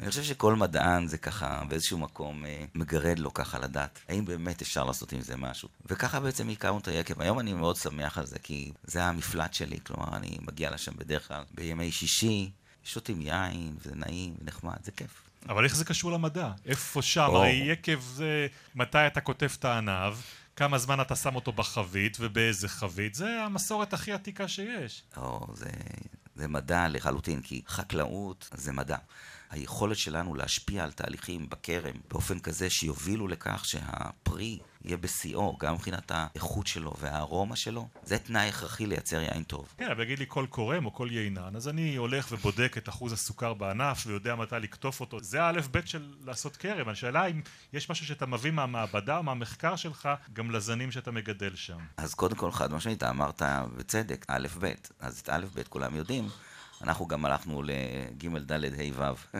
אני 0.00 0.10
חושב 0.10 0.22
שכל 0.22 0.54
מדען 0.54 1.06
זה 1.06 1.18
ככה 1.18 1.62
באיזשהו 1.68 1.98
מקום 1.98 2.46
אה, 2.46 2.64
מגרד 2.74 3.18
לו 3.18 3.34
ככה 3.34 3.58
לדעת 3.58 3.98
האם 4.08 4.24
באמת 4.24 4.62
אפשר 4.62 4.84
לעשות 4.84 5.12
עם 5.12 5.20
זה 5.20 5.36
משהו. 5.36 5.68
וככה 5.86 6.20
בעצם 6.20 6.48
הכרנו 6.48 6.78
את 6.78 6.88
היקב. 6.88 7.20
היום 7.20 7.40
אני 7.40 7.52
מאוד 7.52 7.76
שמח 7.76 8.18
על 8.18 8.26
זה, 8.26 8.38
כי 8.38 8.72
זה 8.84 9.04
המפלט 9.04 9.54
שלי, 9.54 9.78
כלומר 9.86 10.16
אני 10.16 10.38
מגיע 10.40 10.70
לשם 10.70 10.92
בדרך 10.96 11.28
כלל 11.28 11.42
בימי 11.54 11.92
שישי, 11.92 12.50
שותים 12.84 13.20
יין, 13.20 13.76
וזה 13.80 13.94
נעים 13.94 14.34
ונחמד, 14.40 14.76
זה 14.82 14.92
כיף. 14.92 15.22
אבל 15.48 15.64
איך 15.64 15.76
זה 15.76 15.84
קשור 15.84 16.12
למדע? 16.12 16.50
איפה 16.66 17.02
שם? 17.02 17.26
או. 17.28 17.36
הרי 17.36 17.50
יקב 17.50 18.00
זה 18.00 18.46
מתי 18.74 19.06
אתה 19.06 19.20
קוטף 19.20 19.56
את 19.58 19.64
הענב, 19.64 20.14
כמה 20.56 20.78
זמן 20.78 21.00
אתה 21.00 21.16
שם 21.16 21.34
אותו 21.34 21.52
בחבית 21.52 22.16
ובאיזה 22.20 22.68
חבית, 22.68 23.14
זה 23.14 23.42
המסורת 23.42 23.92
הכי 23.92 24.12
עתיקה 24.12 24.48
שיש. 24.48 25.02
או, 25.16 25.46
זה, 25.54 25.70
זה 26.34 26.48
מדע 26.48 26.88
לחלוטין, 26.88 27.40
כי 27.42 27.62
חקלאות 27.66 28.48
זה 28.54 28.72
מדע. 28.72 28.96
היכולת 29.54 29.96
שלנו 29.96 30.34
להשפיע 30.34 30.84
על 30.84 30.92
תהליכים 30.92 31.48
בכרם 31.48 31.94
באופן 32.10 32.38
כזה 32.38 32.70
שיובילו 32.70 33.28
לכך 33.28 33.64
שהפרי 33.64 34.58
יהיה 34.84 34.96
בשיאו, 34.96 35.56
גם 35.60 35.74
מבחינת 35.74 36.12
האיכות 36.14 36.66
שלו 36.66 36.94
והארומה 37.00 37.56
שלו, 37.56 37.88
זה 38.02 38.18
תנאי 38.18 38.48
הכרחי 38.48 38.86
לייצר 38.86 39.20
יין 39.20 39.42
טוב. 39.42 39.74
כן, 39.78 39.90
אבל 39.90 40.02
יגיד 40.02 40.18
לי 40.18 40.24
כל 40.28 40.46
קורם 40.50 40.86
או 40.86 40.94
כל 40.94 41.08
יינן, 41.10 41.56
אז 41.56 41.68
אני 41.68 41.96
הולך 41.96 42.28
ובודק 42.32 42.74
את 42.78 42.88
אחוז 42.88 43.12
הסוכר 43.12 43.54
בענף 43.54 44.04
ויודע 44.06 44.34
מתי 44.34 44.56
לקטוף 44.60 45.00
אותו. 45.00 45.20
זה 45.20 45.42
האלף 45.42 45.68
בית 45.68 45.88
של 45.88 46.14
לעשות 46.24 46.56
כרם. 46.56 46.88
השאלה 46.88 47.26
אם 47.26 47.40
יש 47.72 47.90
משהו 47.90 48.06
שאתה 48.06 48.26
מביא 48.26 48.50
מהמעבדה 48.50 49.16
או 49.16 49.22
מהמחקר 49.22 49.76
שלך 49.76 50.08
גם 50.32 50.50
לזנים 50.50 50.92
שאתה 50.92 51.10
מגדל 51.10 51.54
שם. 51.54 51.78
אז 51.96 52.14
קודם 52.14 52.36
כל, 52.36 52.52
חד 52.52 52.72
משמעית, 52.72 53.02
אמרת 53.02 53.42
בצדק, 53.76 54.24
א' 54.28 54.46
ב', 54.60 54.72
אז 55.00 55.18
את 55.18 55.28
א' 55.28 55.46
ב' 55.54 55.62
כולם 55.68 55.96
יודעים. 55.96 56.28
אנחנו 56.84 57.06
גם 57.06 57.24
הלכנו 57.24 57.62
לג' 57.62 58.52
ד' 58.52 58.64
ה' 58.64 58.92
ו'. 58.94 59.38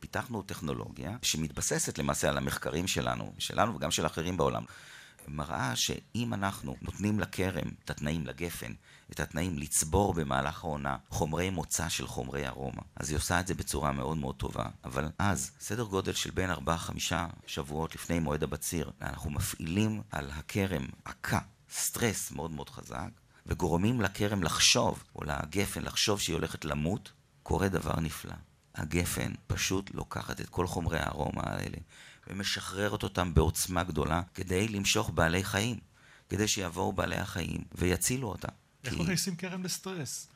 פיתחנו 0.00 0.42
טכנולוגיה 0.42 1.16
שמתבססת 1.22 1.98
למעשה 1.98 2.28
על 2.28 2.38
המחקרים 2.38 2.86
שלנו, 2.86 3.32
שלנו 3.38 3.76
וגם 3.76 3.90
של 3.90 4.06
אחרים 4.06 4.36
בעולם. 4.36 4.64
מראה 5.28 5.76
שאם 5.76 6.34
אנחנו 6.34 6.76
נותנים 6.82 7.20
לכרם 7.20 7.68
את 7.84 7.90
התנאים 7.90 8.26
לגפן, 8.26 8.72
את 9.10 9.20
התנאים 9.20 9.58
לצבור 9.58 10.14
במהלך 10.14 10.64
העונה 10.64 10.96
חומרי 11.08 11.50
מוצא 11.50 11.88
של 11.88 12.06
חומרי 12.06 12.48
ארומה, 12.48 12.82
אז 12.96 13.10
היא 13.10 13.16
עושה 13.16 13.40
את 13.40 13.46
זה 13.46 13.54
בצורה 13.54 13.92
מאוד 13.92 14.16
מאוד 14.16 14.34
טובה. 14.34 14.64
אבל 14.84 15.08
אז, 15.18 15.50
סדר 15.60 15.84
גודל 15.84 16.12
של 16.12 16.30
בין 16.30 16.50
4-5 16.50 16.56
שבועות 17.46 17.94
לפני 17.94 18.18
מועד 18.18 18.42
הבציר, 18.42 18.90
אנחנו 19.00 19.30
מפעילים 19.30 20.02
על 20.10 20.30
הכרם 20.30 20.86
עקה, 21.04 21.40
סטרס 21.70 22.30
מאוד 22.30 22.50
מאוד 22.50 22.70
חזק, 22.70 23.08
וגורמים 23.46 24.00
לכרם 24.00 24.42
לחשוב, 24.42 25.04
או 25.16 25.24
לגפן 25.24 25.82
לחשוב 25.82 26.20
שהיא 26.20 26.34
הולכת 26.34 26.64
למות, 26.64 27.12
קורה 27.42 27.68
דבר 27.68 28.00
נפלא. 28.00 28.34
הגפן 28.74 29.32
פשוט 29.46 29.90
לוקחת 29.94 30.40
את 30.40 30.48
כל 30.48 30.66
חומרי 30.66 30.98
הארומה 30.98 31.42
האלה 31.44 31.76
ומשחררת 32.26 33.02
אותם 33.02 33.34
בעוצמה 33.34 33.84
גדולה 33.84 34.22
כדי 34.34 34.68
למשוך 34.68 35.10
בעלי 35.14 35.44
חיים, 35.44 35.78
כדי 36.28 36.48
שיבואו 36.48 36.92
בעלי 36.92 37.16
החיים 37.16 37.64
ויצילו 37.74 38.28
אותה. 38.28 38.48
איך 38.84 38.94
כי... 38.94 39.02
מכניסים 39.02 39.36
כרם 39.36 39.62
לסטרס? 39.62 40.28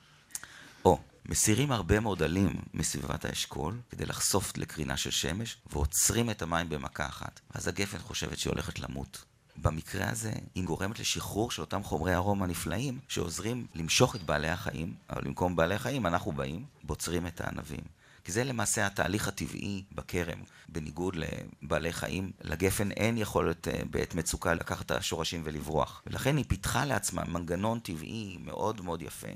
או, 0.84 1.00
מסירים 1.28 1.72
הרבה 1.72 2.00
מאוד 2.00 2.22
עלים 2.22 2.62
מסביבת 2.74 3.24
האשכול 3.24 3.80
כדי 3.90 4.06
לחשוף 4.06 4.56
לקרינה 4.56 4.96
של 4.96 5.10
שמש 5.10 5.56
ועוצרים 5.66 6.30
את 6.30 6.42
המים 6.42 6.68
במכה 6.68 7.06
אחת. 7.06 7.40
אז 7.54 7.68
הגפן 7.68 7.98
חושבת 7.98 8.38
שהיא 8.38 8.50
הולכת 8.50 8.78
למות. 8.78 9.24
במקרה 9.56 10.10
הזה 10.10 10.32
היא 10.54 10.64
גורמת 10.64 11.00
לשחרור 11.00 11.50
של 11.50 11.60
אותם 11.60 11.82
חומרי 11.82 12.14
ארומה 12.14 12.46
נפלאים 12.46 12.98
שעוזרים 13.08 13.66
למשוך 13.74 14.16
את 14.16 14.22
בעלי 14.22 14.48
החיים, 14.48 14.94
אבל 15.10 15.22
במקום 15.24 15.56
בעלי 15.56 15.74
החיים 15.74 16.06
אנחנו 16.06 16.32
באים, 16.32 16.64
בוצרים 16.82 17.26
את 17.26 17.40
הענבים. 17.40 17.80
כי 18.24 18.32
זה 18.32 18.44
למעשה 18.44 18.86
התהליך 18.86 19.28
הטבעי 19.28 19.84
בכרם. 19.92 20.38
בניגוד 20.68 21.16
לבעלי 21.16 21.92
חיים, 21.92 22.32
לגפן 22.40 22.90
אין 22.90 23.18
יכולת 23.18 23.68
אה, 23.68 23.82
בעת 23.90 24.14
מצוקה 24.14 24.54
לקחת 24.54 24.86
את 24.86 24.90
השורשים 24.90 25.40
ולברוח. 25.44 26.02
ולכן 26.06 26.36
היא 26.36 26.44
פיתחה 26.48 26.84
לעצמה 26.84 27.24
מנגנון 27.24 27.78
טבעי 27.78 28.36
מאוד 28.40 28.80
מאוד 28.80 29.02
יפה. 29.02 29.28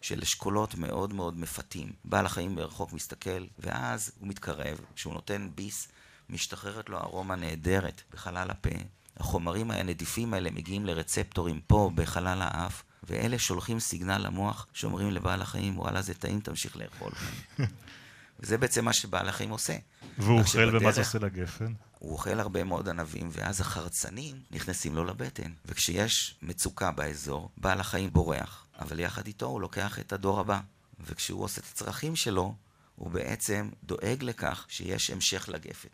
של 0.00 0.22
אשכולות 0.22 0.74
מאוד 0.74 1.12
מאוד 1.12 1.38
מפתים. 1.38 1.92
בעל 2.04 2.26
החיים 2.26 2.54
מרחוק 2.54 2.92
מסתכל, 2.92 3.46
ואז 3.58 4.12
הוא 4.18 4.28
מתקרב, 4.28 4.80
כשהוא 4.94 5.14
נותן 5.14 5.48
ביס, 5.54 5.88
משתחררת 6.30 6.88
לו 6.88 6.98
ארומה 6.98 7.36
נהדרת 7.36 8.02
בחלל 8.12 8.50
הפה. 8.50 8.70
החומרים 9.16 9.70
הנדיפים 9.70 10.34
האלה 10.34 10.50
מגיעים 10.50 10.86
לרצפטורים 10.86 11.60
פה 11.66 11.90
בחלל 11.94 12.42
האף, 12.42 12.82
ואלה 13.02 13.38
שולחים 13.38 13.80
סיגנל 13.80 14.18
למוח 14.18 14.66
שאומרים 14.72 15.10
לבעל 15.10 15.42
החיים, 15.42 15.78
וואלה 15.78 16.02
זה 16.02 16.14
טעים, 16.14 16.40
תמשיך 16.40 16.76
לאכול. 16.76 17.12
וזה 18.40 18.58
בעצם 18.58 18.84
מה 18.84 18.92
שבעל 18.92 19.28
החיים 19.28 19.50
עושה. 19.50 19.76
והוא 20.18 20.40
אוכל, 20.40 20.58
ומה 20.58 20.78
שבדרך- 20.78 20.94
זה 20.94 21.00
עושה 21.00 21.18
לגפן? 21.18 21.72
הוא 21.98 22.12
אוכל 22.12 22.40
הרבה 22.40 22.64
מאוד 22.64 22.88
ענבים, 22.88 23.28
ואז 23.32 23.60
החרצנים 23.60 24.40
נכנסים 24.50 24.94
לו 24.96 25.04
לבטן. 25.04 25.52
וכשיש 25.66 26.34
מצוקה 26.42 26.90
באזור, 26.90 27.50
בעל 27.56 27.80
החיים 27.80 28.12
בורח, 28.12 28.66
אבל 28.78 29.00
יחד 29.00 29.26
איתו 29.26 29.46
הוא 29.46 29.60
לוקח 29.60 29.98
את 29.98 30.12
הדור 30.12 30.40
הבא. 30.40 30.60
וכשהוא 31.00 31.44
עושה 31.44 31.60
את 31.60 31.66
הצרכים 31.72 32.16
שלו, 32.16 32.54
הוא 32.94 33.10
בעצם 33.10 33.70
דואג 33.84 34.22
לכך 34.22 34.64
שיש 34.68 35.10
המשך 35.10 35.48
לגפן. 35.48 35.88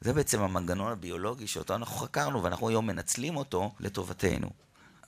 זה 0.00 0.12
בעצם 0.12 0.42
המנגנון 0.42 0.92
הביולוגי 0.92 1.46
שאותו 1.46 1.74
אנחנו 1.74 1.96
חקרנו, 1.96 2.42
ואנחנו 2.42 2.68
היום 2.68 2.86
מנצלים 2.86 3.36
אותו 3.36 3.74
לטובתנו. 3.80 4.50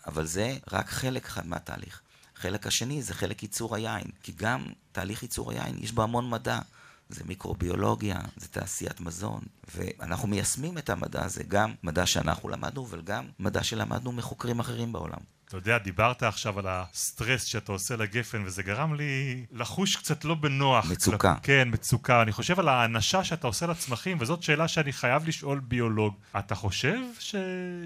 אבל 0.06 0.26
זה 0.26 0.56
רק 0.72 0.88
חלק 0.88 1.26
אחד 1.26 1.46
מהתהליך. 1.46 2.00
החלק 2.36 2.66
השני 2.66 3.02
זה 3.02 3.14
חלק 3.14 3.42
ייצור 3.42 3.74
היין, 3.74 4.04
כי 4.22 4.32
גם 4.36 4.66
תהליך 4.92 5.22
ייצור 5.22 5.50
היין 5.50 5.76
יש 5.80 5.92
בו 5.92 6.02
המון 6.02 6.30
מדע. 6.30 6.58
זה 7.08 7.24
מיקרוביולוגיה, 7.24 8.20
זה 8.36 8.48
תעשיית 8.48 9.00
מזון, 9.00 9.40
ואנחנו 9.74 10.28
מיישמים 10.28 10.78
את 10.78 10.90
המדע 10.90 11.24
הזה, 11.24 11.42
גם 11.48 11.74
מדע 11.82 12.06
שאנחנו 12.06 12.48
למדנו, 12.48 12.86
אבל 12.86 13.00
גם 13.00 13.28
מדע 13.38 13.64
שלמדנו 13.64 14.12
מחוקרים 14.12 14.60
אחרים 14.60 14.92
בעולם. 14.92 15.18
אתה 15.50 15.58
יודע, 15.58 15.78
דיברת 15.78 16.22
עכשיו 16.22 16.58
על 16.58 16.64
הסטרס 16.68 17.44
שאתה 17.44 17.72
עושה 17.72 17.96
לגפן, 17.96 18.42
וזה 18.46 18.62
גרם 18.62 18.94
לי 18.94 19.44
לחוש 19.52 19.96
קצת 19.96 20.24
לא 20.24 20.34
בנוח. 20.34 20.90
מצוקה. 20.90 21.34
כל... 21.34 21.40
כן, 21.42 21.68
מצוקה. 21.72 22.22
אני 22.22 22.32
חושב 22.32 22.60
על 22.60 22.68
האנשה 22.68 23.24
שאתה 23.24 23.46
עושה 23.46 23.66
לצמחים, 23.66 24.16
וזאת 24.20 24.42
שאלה 24.42 24.68
שאני 24.68 24.92
חייב 24.92 25.28
לשאול 25.28 25.60
ביולוג. 25.60 26.14
אתה 26.38 26.54
חושב 26.54 26.98
ש... 27.18 27.34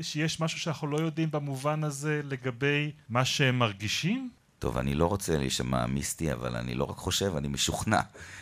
שיש 0.03 0.40
משהו 0.40 0.59
שאנחנו 0.59 0.87
לא 0.87 0.96
יודעים 0.96 1.31
במובן 1.31 1.85
הזה 1.85 2.20
לגבי 2.24 2.92
מה 3.09 3.24
שהם 3.24 3.59
מרגישים? 3.59 4.31
טוב, 4.64 4.79
אני 4.79 4.94
לא 4.94 5.07
רוצה 5.07 5.38
להישמע 5.38 5.87
מיסטי, 5.87 6.33
אבל 6.33 6.57
אני 6.57 6.74
לא 6.74 6.85
רק 6.85 6.96
חושב, 6.96 7.37
אני 7.37 7.48
משוכנע 7.48 8.00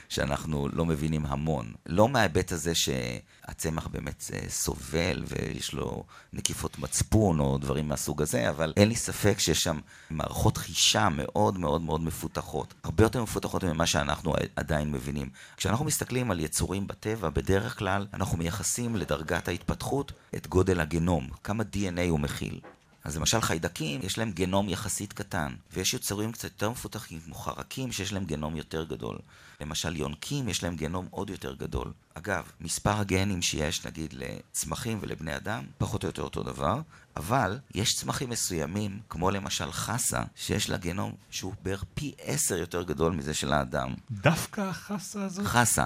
שאנחנו 0.08 0.68
לא 0.72 0.87
מבינים 0.87 1.26
המון. 1.26 1.72
לא 1.87 2.08
מההיבט 2.08 2.52
הזה 2.52 2.74
שהצמח 2.74 3.87
באמת 3.87 4.30
אה, 4.35 4.48
סובל 4.48 5.24
ויש 5.26 5.72
לו 5.72 6.04
נקיפות 6.32 6.78
מצפון 6.78 7.40
או 7.40 7.58
דברים 7.58 7.88
מהסוג 7.88 8.22
הזה, 8.22 8.50
אבל 8.50 8.72
אין 8.76 8.88
לי 8.88 8.96
ספק 8.96 9.38
שיש 9.38 9.62
שם 9.62 9.78
מערכות 10.11 10.56
חישה 10.56 11.08
מאוד 11.08 11.58
מאוד 11.58 11.82
מאוד 11.82 12.00
מפותחות. 12.00 12.74
הרבה 12.85 13.04
יותר 13.04 13.22
מפותחות 13.22 13.64
ממה 13.64 13.87
שאנחנו 13.87 14.35
עדיין 14.56 14.92
מבינים. 14.92 15.28
כשאנחנו 15.56 15.85
מסתכלים 15.85 16.30
על 16.30 16.40
יצורים 16.40 16.87
בטבע, 16.87 17.28
בדרך 17.28 17.78
כלל 17.78 18.06
אנחנו 18.14 18.38
מייחסים 18.38 18.96
לדרגת 18.96 19.48
ההתפתחות 19.48 20.12
את 20.35 20.46
גודל 20.46 20.80
הגנום, 20.80 21.28
כמה 21.44 21.64
DNA 21.74 22.11
הוא 22.11 22.20
מכיל. 22.20 22.61
אז 23.04 23.16
למשל 23.16 23.40
חיידקים, 23.40 24.00
יש 24.02 24.18
להם 24.18 24.32
גנום 24.32 24.68
יחסית 24.68 25.12
קטן, 25.12 25.54
ויש 25.72 25.94
יצורים 25.94 26.32
קצת 26.32 26.44
יותר 26.44 26.70
מפותחים, 26.70 27.20
כמו 27.20 27.34
חרקים, 27.34 27.92
שיש 27.92 28.12
להם 28.12 28.24
גנום 28.24 28.56
יותר 28.56 28.84
גדול. 28.84 29.18
למשל 29.60 29.96
יונקים, 29.96 30.48
יש 30.48 30.62
להם 30.62 30.76
גנום 30.76 31.06
עוד 31.10 31.30
יותר 31.30 31.54
גדול. 31.54 31.92
אגב, 32.14 32.44
מספר 32.60 33.00
הגנים 33.00 33.42
שיש, 33.42 33.86
נגיד, 33.86 34.14
לצמחים 34.16 34.98
ולבני 35.02 35.36
אדם, 35.36 35.64
פחות 35.78 36.02
או 36.02 36.08
יותר 36.08 36.22
אותו 36.22 36.42
דבר, 36.42 36.80
אבל 37.16 37.58
יש 37.74 37.94
צמחים 37.94 38.30
מסוימים, 38.30 39.00
כמו 39.08 39.30
למשל 39.30 39.72
חסה, 39.72 40.22
שיש 40.36 40.70
לה 40.70 40.76
גנום 40.76 41.14
שהוא 41.30 41.54
בערך 41.62 41.84
פי 41.94 42.14
עשר 42.18 42.56
יותר 42.56 42.82
גדול 42.82 43.12
מזה 43.12 43.34
של 43.34 43.52
האדם. 43.52 43.94
דווקא 44.10 44.60
החסה 44.60 45.24
הזאת? 45.24 45.46
חסה. 45.46 45.84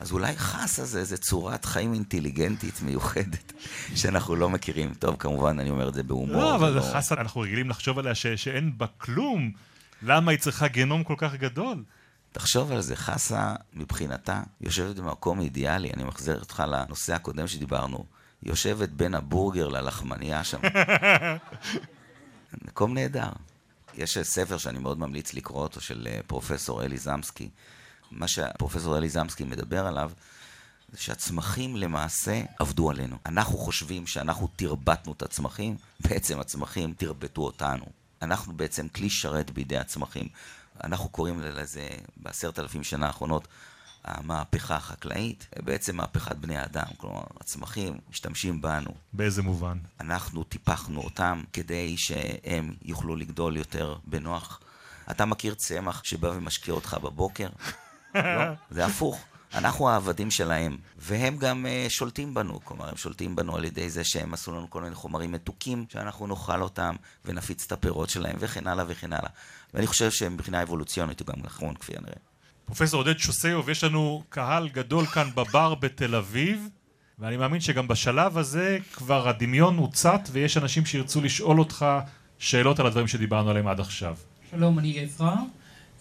אז 0.00 0.12
אולי 0.12 0.36
חסה 0.36 0.84
זה 0.84 0.98
איזה 0.98 1.16
צורת 1.18 1.64
חיים 1.64 1.94
אינטליגנטית 1.94 2.82
מיוחדת 2.82 3.52
שאנחנו 4.00 4.36
לא 4.36 4.50
מכירים. 4.50 4.94
טוב, 4.94 5.16
כמובן, 5.18 5.58
אני 5.60 5.70
אומר 5.70 5.88
את 5.88 5.94
זה 5.94 6.02
בהומור. 6.02 6.36
לא, 6.42 6.54
אבל 6.56 6.72
ולא- 6.72 6.92
חסה, 6.94 7.14
אנחנו 7.14 7.40
רגילים 7.40 7.70
לחשוב 7.70 7.98
עליה 7.98 8.14
ש... 8.14 8.26
שאין 8.26 8.78
בה 8.78 8.86
כלום. 8.98 9.52
למה 10.02 10.30
היא 10.30 10.38
צריכה 10.38 10.68
גנום 10.68 11.04
כל 11.04 11.14
כך 11.18 11.34
גדול? 11.34 11.84
תחשוב 12.32 12.72
על 12.72 12.80
זה, 12.80 12.96
חסה 12.96 13.54
מבחינתה 13.74 14.42
יושבת 14.60 14.96
במקום 14.96 15.40
אידיאלי, 15.40 15.90
אני 15.90 16.04
מחזיר 16.04 16.40
אותך 16.40 16.62
לנושא 16.68 17.14
הקודם 17.14 17.46
שדיברנו, 17.46 18.04
יושבת 18.42 18.88
בין 18.88 19.14
הבורגר 19.14 19.68
ללחמנייה 19.68 20.44
שם. 20.44 20.58
מקום 22.68 22.94
נהדר. 22.94 23.28
יש 23.94 24.18
ספר 24.18 24.58
שאני 24.58 24.78
מאוד 24.78 24.98
ממליץ 24.98 25.34
לקרוא 25.34 25.62
אותו 25.62 25.80
של 25.80 26.08
אה, 26.10 26.20
פרופסור 26.26 26.84
אלי 26.84 26.98
זמסקי. 26.98 27.48
מה 28.10 28.28
שפרופסור 28.28 28.98
אלי 28.98 29.08
זמסקי 29.08 29.44
מדבר 29.44 29.86
עליו 29.86 30.10
זה 30.92 30.98
שהצמחים 30.98 31.76
למעשה 31.76 32.42
עבדו 32.58 32.90
עלינו. 32.90 33.16
אנחנו 33.26 33.58
חושבים 33.58 34.06
שאנחנו 34.06 34.48
תרבטנו 34.56 35.12
את 35.12 35.22
הצמחים, 35.22 35.76
בעצם 36.00 36.40
הצמחים 36.40 36.92
תרבטו 36.92 37.42
אותנו. 37.42 37.84
אנחנו 38.22 38.56
בעצם 38.56 38.88
כלי 38.88 39.10
שרת 39.10 39.50
בידי 39.50 39.78
הצמחים. 39.78 40.28
אנחנו 40.84 41.08
קוראים 41.08 41.40
לזה 41.40 41.88
בעשרת 42.16 42.58
אלפים 42.58 42.84
שנה 42.84 43.06
האחרונות 43.06 43.48
המהפכה 44.04 44.76
החקלאית, 44.76 45.46
בעצם 45.64 45.96
מהפכת 45.96 46.36
בני 46.36 46.56
האדם. 46.56 46.86
כלומר, 46.96 47.22
הצמחים 47.40 47.98
משתמשים 48.10 48.60
בנו. 48.60 48.90
באיזה 49.12 49.42
מובן? 49.42 49.78
אנחנו 50.00 50.44
טיפחנו 50.44 51.00
אותם 51.00 51.42
כדי 51.52 51.96
שהם 51.96 52.74
יוכלו 52.82 53.16
לגדול 53.16 53.56
יותר 53.56 53.96
בנוח. 54.04 54.60
אתה 55.10 55.24
מכיר 55.24 55.54
צמח 55.54 56.04
שבא 56.04 56.26
ומשקיע 56.26 56.74
אותך 56.74 56.96
בבוקר? 57.02 57.48
לא, 58.24 58.54
זה 58.70 58.86
הפוך. 58.86 59.24
אנחנו 59.54 59.88
העבדים 59.88 60.30
שלהם, 60.30 60.76
והם 60.98 61.36
גם 61.36 61.66
uh, 61.66 61.90
שולטים 61.90 62.34
בנו, 62.34 62.60
כלומר, 62.64 62.88
הם 62.88 62.96
שולטים 62.96 63.36
בנו 63.36 63.56
על 63.56 63.64
ידי 63.64 63.90
זה 63.90 64.04
שהם 64.04 64.34
עשו 64.34 64.52
לנו 64.52 64.70
כל 64.70 64.82
מיני 64.82 64.94
חומרים 64.94 65.32
מתוקים, 65.32 65.86
שאנחנו 65.92 66.26
נאכל 66.26 66.62
אותם 66.62 66.94
ונפיץ 67.24 67.64
את 67.66 67.72
הפירות 67.72 68.10
שלהם, 68.10 68.36
וכן 68.38 68.66
הלאה 68.66 68.84
וכן 68.88 69.12
הלאה. 69.12 69.30
ואני 69.74 69.86
חושב 69.86 70.10
שמבחינה 70.10 70.62
אבולוציונית 70.62 71.20
הוא 71.20 71.26
גם 71.26 71.34
נכון, 71.42 71.74
כפי 71.74 71.92
הנראה. 71.96 72.16
פרופסור 72.64 73.00
עודד 73.00 73.18
שוסיוב, 73.18 73.68
יש 73.68 73.84
לנו 73.84 74.22
קהל 74.28 74.68
גדול 74.68 75.06
כאן 75.06 75.30
בבר 75.34 75.74
בתל 75.74 76.14
אביב, 76.14 76.68
ואני 77.18 77.36
מאמין 77.36 77.60
שגם 77.60 77.88
בשלב 77.88 78.38
הזה 78.38 78.78
כבר 78.92 79.28
הדמיון 79.28 79.76
הוצת 79.76 80.20
ויש 80.32 80.56
אנשים 80.56 80.86
שירצו 80.86 81.20
לשאול 81.20 81.58
אותך 81.58 81.86
שאלות 82.38 82.80
על 82.80 82.86
הדברים 82.86 83.08
שדיברנו 83.08 83.50
עליהם 83.50 83.68
עד 83.68 83.80
עכשיו. 83.80 84.16
שלום, 84.50 84.78
אני 84.78 85.00
עזרא. 85.00 85.34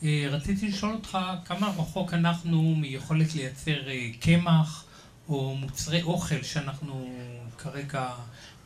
אה, 0.04 0.28
רציתי 0.32 0.68
לשאול 0.68 0.94
אותך 0.94 1.18
כמה 1.46 1.68
רחוק 1.68 2.14
אנחנו 2.14 2.76
מיכולת 2.76 3.36
לייצר 3.36 3.90
אה, 3.90 4.10
קמח 4.20 4.84
או 5.30 5.56
מוצרי 5.56 6.02
אוכל 6.02 6.44
שאנחנו 6.44 7.10
כרגע 7.58 8.10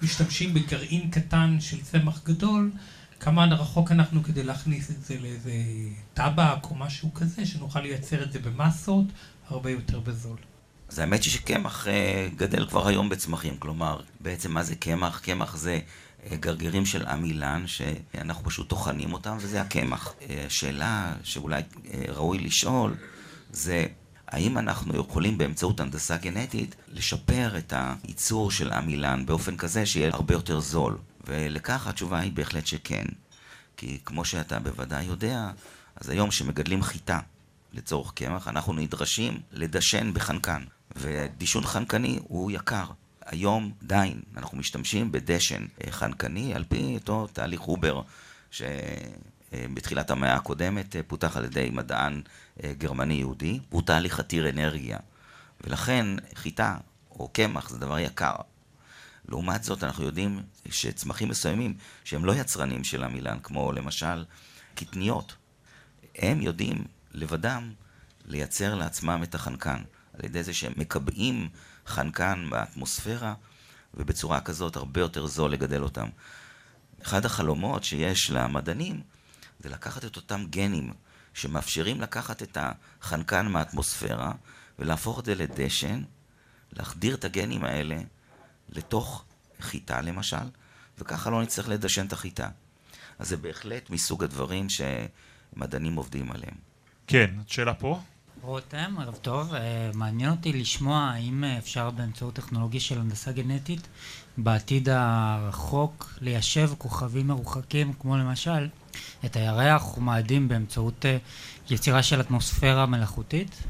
משתמשים 0.01 0.53
בגרעין 0.53 1.11
קטן 1.11 1.57
של 1.59 1.81
צמח 1.81 2.23
גדול, 2.23 2.71
כמה 3.19 3.45
רחוק 3.45 3.91
אנחנו 3.91 4.23
כדי 4.23 4.43
להכניס 4.43 4.91
את 4.91 5.03
זה 5.03 5.17
לאיזה 5.19 5.53
טבק 6.13 6.65
או 6.69 6.75
משהו 6.75 7.13
כזה, 7.13 7.45
שנוכל 7.45 7.79
לייצר 7.79 8.23
את 8.23 8.31
זה 8.31 8.39
במסות 8.39 9.05
הרבה 9.49 9.71
יותר 9.71 9.99
בזול. 9.99 10.37
אז 10.89 10.99
האמת 10.99 11.23
היא 11.23 11.31
שקמח 11.31 11.87
אה, 11.87 12.27
גדל 12.35 12.67
כבר 12.67 12.87
היום 12.87 13.09
בצמחים, 13.09 13.57
כלומר, 13.57 13.99
בעצם 14.19 14.51
מה 14.51 14.63
זה 14.63 14.75
קמח? 14.75 15.19
קמח 15.19 15.55
זה 15.55 15.79
גרגירים 16.29 16.85
של 16.85 17.05
עמילן, 17.05 17.63
שאנחנו 17.67 18.43
פשוט 18.43 18.69
טוחנים 18.69 19.13
אותם, 19.13 19.37
וזה 19.39 19.61
הקמח. 19.61 20.13
אה, 20.29 20.45
שאלה 20.49 21.13
שאולי 21.23 21.61
ראוי 22.07 22.37
לשאול, 22.37 22.95
זה 23.51 23.85
האם 24.27 24.57
אנחנו 24.57 24.97
יכולים 24.97 25.37
באמצעות 25.37 25.79
הנדסה 25.79 26.17
גנטית 26.17 26.75
לשפר 26.87 27.57
את 27.57 27.73
הייצור 27.77 28.51
של 28.51 28.71
עמילן 28.71 29.25
באופן 29.25 29.57
כזה 29.57 29.85
שיהיה 29.85 30.09
הרבה 30.13 30.33
יותר 30.33 30.59
זול? 30.59 30.97
ולכך 31.27 31.87
התשובה 31.87 32.19
היא 32.19 32.31
בהחלט 32.31 32.67
שכן. 32.67 33.05
כי 33.77 33.99
כמו 34.05 34.25
שאתה 34.25 34.59
בוודאי 34.59 35.03
יודע, 35.03 35.51
אז 35.95 36.09
היום 36.09 36.31
שמגדלים 36.31 36.83
חיטה 36.83 37.19
לצורך 37.73 38.11
קמח, 38.13 38.47
אנחנו 38.47 38.73
נדרשים 38.73 39.39
לדשן 39.51 40.13
בחנקן. 40.13 40.63
ודישון 40.95 41.63
חנקני 41.63 42.19
הוא 42.23 42.51
יקר. 42.51 42.85
היום 43.31 43.71
דיין, 43.83 44.21
אנחנו 44.37 44.57
משתמשים 44.57 45.11
בדשן 45.11 45.65
אה, 45.83 45.91
חנקני 45.91 46.55
על 46.55 46.63
פי 46.69 46.95
אותו 46.95 47.27
תהליך 47.27 47.61
הובר 47.61 48.01
שבתחילת 48.51 50.11
המאה 50.11 50.35
הקודמת 50.35 50.95
אה, 50.95 51.03
פותח 51.03 51.37
על 51.37 51.45
ידי 51.45 51.69
מדען 51.73 52.21
אה, 52.63 52.73
גרמני 52.77 53.13
יהודי, 53.13 53.59
הוא 53.69 53.81
תהליך 53.81 54.19
עתיר 54.19 54.49
אנרגיה. 54.49 54.97
ולכן 55.63 56.05
חיטה 56.35 56.77
או 57.11 57.27
קמח 57.27 57.69
זה 57.69 57.77
דבר 57.77 57.99
יקר. 57.99 58.35
לעומת 59.29 59.63
זאת 59.63 59.83
אנחנו 59.83 60.03
יודעים 60.03 60.43
שצמחים 60.69 61.29
מסוימים 61.29 61.73
שהם 62.03 62.25
לא 62.25 62.35
יצרנים 62.35 62.83
של 62.83 63.03
המילן, 63.03 63.37
כמו 63.43 63.71
למשל 63.71 64.25
קטניות, 64.75 65.35
הם 66.15 66.41
יודעים 66.41 66.83
לבדם 67.11 67.73
לייצר 68.25 68.75
לעצמם 68.75 69.19
את 69.23 69.35
החנקן. 69.35 69.81
על 70.13 70.25
ידי 70.25 70.43
זה 70.43 70.53
שהם 70.53 70.73
מקבעים 70.77 71.49
חנקן 71.87 72.47
באטמוספירה, 72.49 73.33
ובצורה 73.93 74.41
כזאת 74.41 74.75
הרבה 74.75 75.01
יותר 75.01 75.27
זול 75.27 75.51
לגדל 75.51 75.83
אותם. 75.83 76.07
אחד 77.01 77.25
החלומות 77.25 77.83
שיש 77.83 78.31
למדענים 78.31 79.01
זה 79.59 79.69
לקחת 79.69 80.05
את 80.05 80.15
אותם 80.15 80.45
גנים 80.49 80.93
שמאפשרים 81.33 82.01
לקחת 82.01 82.43
את 82.43 82.57
החנקן 82.61 83.47
מהאטמוספירה 83.47 84.31
ולהפוך 84.79 85.19
את 85.19 85.25
זה 85.25 85.35
לדשן, 85.35 86.03
להחדיר 86.73 87.15
את 87.15 87.25
הגנים 87.25 87.63
האלה 87.63 87.97
לתוך 88.69 89.23
חיטה 89.61 90.01
למשל, 90.01 90.49
וככה 90.97 91.29
לא 91.29 91.41
נצטרך 91.41 91.69
לדשן 91.69 92.05
את 92.05 92.13
החיטה. 92.13 92.49
אז 93.19 93.27
זה 93.29 93.37
בהחלט 93.37 93.89
מסוג 93.89 94.23
הדברים 94.23 94.67
שמדענים 94.69 95.95
עובדים 95.95 96.31
עליהם. 96.31 96.55
כן, 97.07 97.35
שאלה 97.47 97.73
פה? 97.73 98.01
רותם, 98.43 98.95
ערב 98.99 99.15
טוב. 99.21 99.53
אה, 99.53 99.91
מעניין 99.93 100.31
אותי 100.31 100.53
לשמוע 100.53 100.97
האם 100.97 101.43
אפשר 101.43 101.89
באמצעות 101.89 102.33
טכנולוגיה 102.33 102.79
של 102.79 102.99
הנדסה 102.99 103.31
גנטית 103.31 103.87
בעתיד 104.37 104.89
הרחוק 104.89 106.13
ליישב 106.21 106.71
כוכבים 106.77 107.27
מרוחקים, 107.27 107.93
כמו 107.93 108.17
למשל 108.17 108.67
את 109.25 109.35
הירח 109.35 109.97
ומאדים 109.97 110.47
באמצעות 110.47 111.05
אה, 111.05 111.17
יצירה 111.69 112.03
של 112.03 112.21
אטמוספירה 112.21 112.85
מלאכותית? 112.85 113.63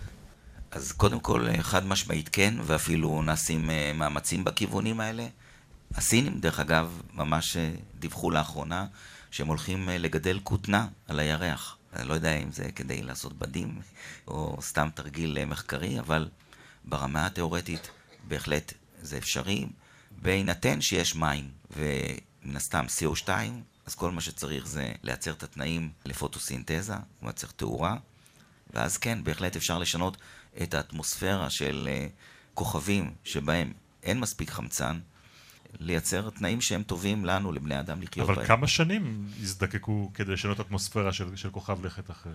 אז 0.71 0.91
קודם 0.91 1.19
כל, 1.19 1.47
אה, 1.47 1.63
חד 1.63 1.85
משמעית 1.85 2.29
כן, 2.29 2.53
ואפילו 2.63 3.21
נעשים 3.21 3.69
מאמצים 3.95 4.43
בכיוונים 4.43 4.99
האלה. 4.99 5.27
הסינים, 5.95 6.39
דרך 6.39 6.59
אגב, 6.59 7.01
ממש 7.13 7.57
דיווחו 7.99 8.31
לאחרונה 8.31 8.85
שהם 9.31 9.47
הולכים 9.47 9.89
לגדל 9.89 10.39
כותנה 10.43 10.87
על 11.07 11.19
הירח. 11.19 11.77
אני 11.93 12.07
לא 12.07 12.13
יודע 12.13 12.33
אם 12.33 12.51
זה 12.51 12.71
כדי 12.71 13.01
לעשות 13.01 13.33
בדים 13.33 13.81
או 14.27 14.57
סתם 14.61 14.89
תרגיל 14.95 15.37
אה, 15.37 15.45
מחקרי, 15.45 15.99
אבל 15.99 16.29
ברמה 16.83 17.25
התיאורטית 17.25 17.89
בהחלט 18.27 18.73
זה 19.01 19.17
אפשרי, 19.17 19.67
בהינתן 20.21 20.81
שיש 20.81 21.15
מים 21.15 21.51
ומן 21.71 22.55
הסתם 22.55 22.85
CO2, 22.99 23.29
אז 23.85 23.95
כל 23.95 24.11
מה 24.11 24.21
שצריך 24.21 24.67
זה 24.67 24.91
לייצר 25.03 25.31
את 25.31 25.43
התנאים 25.43 25.91
לפוטוסינתזה, 26.05 26.93
אומרת 27.21 27.35
צריך 27.35 27.51
תאורה, 27.51 27.97
ואז 28.73 28.97
כן, 28.97 29.23
בהחלט 29.23 29.55
אפשר 29.55 29.79
לשנות 29.79 30.17
את 30.61 30.73
האטמוספירה 30.73 31.49
של 31.49 31.89
אה, 31.91 32.07
כוכבים 32.53 33.13
שבהם 33.23 33.73
אין 34.03 34.19
מספיק 34.19 34.49
חמצן, 34.49 34.99
לייצר 35.79 36.29
תנאים 36.29 36.61
שהם 36.61 36.83
טובים 36.83 37.25
לנו, 37.25 37.51
לבני 37.51 37.79
אדם, 37.79 38.01
לחיות 38.01 38.25
אבל 38.25 38.35
בהם. 38.35 38.45
אבל 38.45 38.47
כמה 38.47 38.67
שנים 38.67 39.27
יזדקקו 39.39 40.11
כדי 40.13 40.33
לשנות 40.33 40.59
אטמוספירה 40.59 41.13
של, 41.13 41.35
של 41.35 41.49
כוכב 41.49 41.85
לכת 41.85 42.11
אחר? 42.11 42.29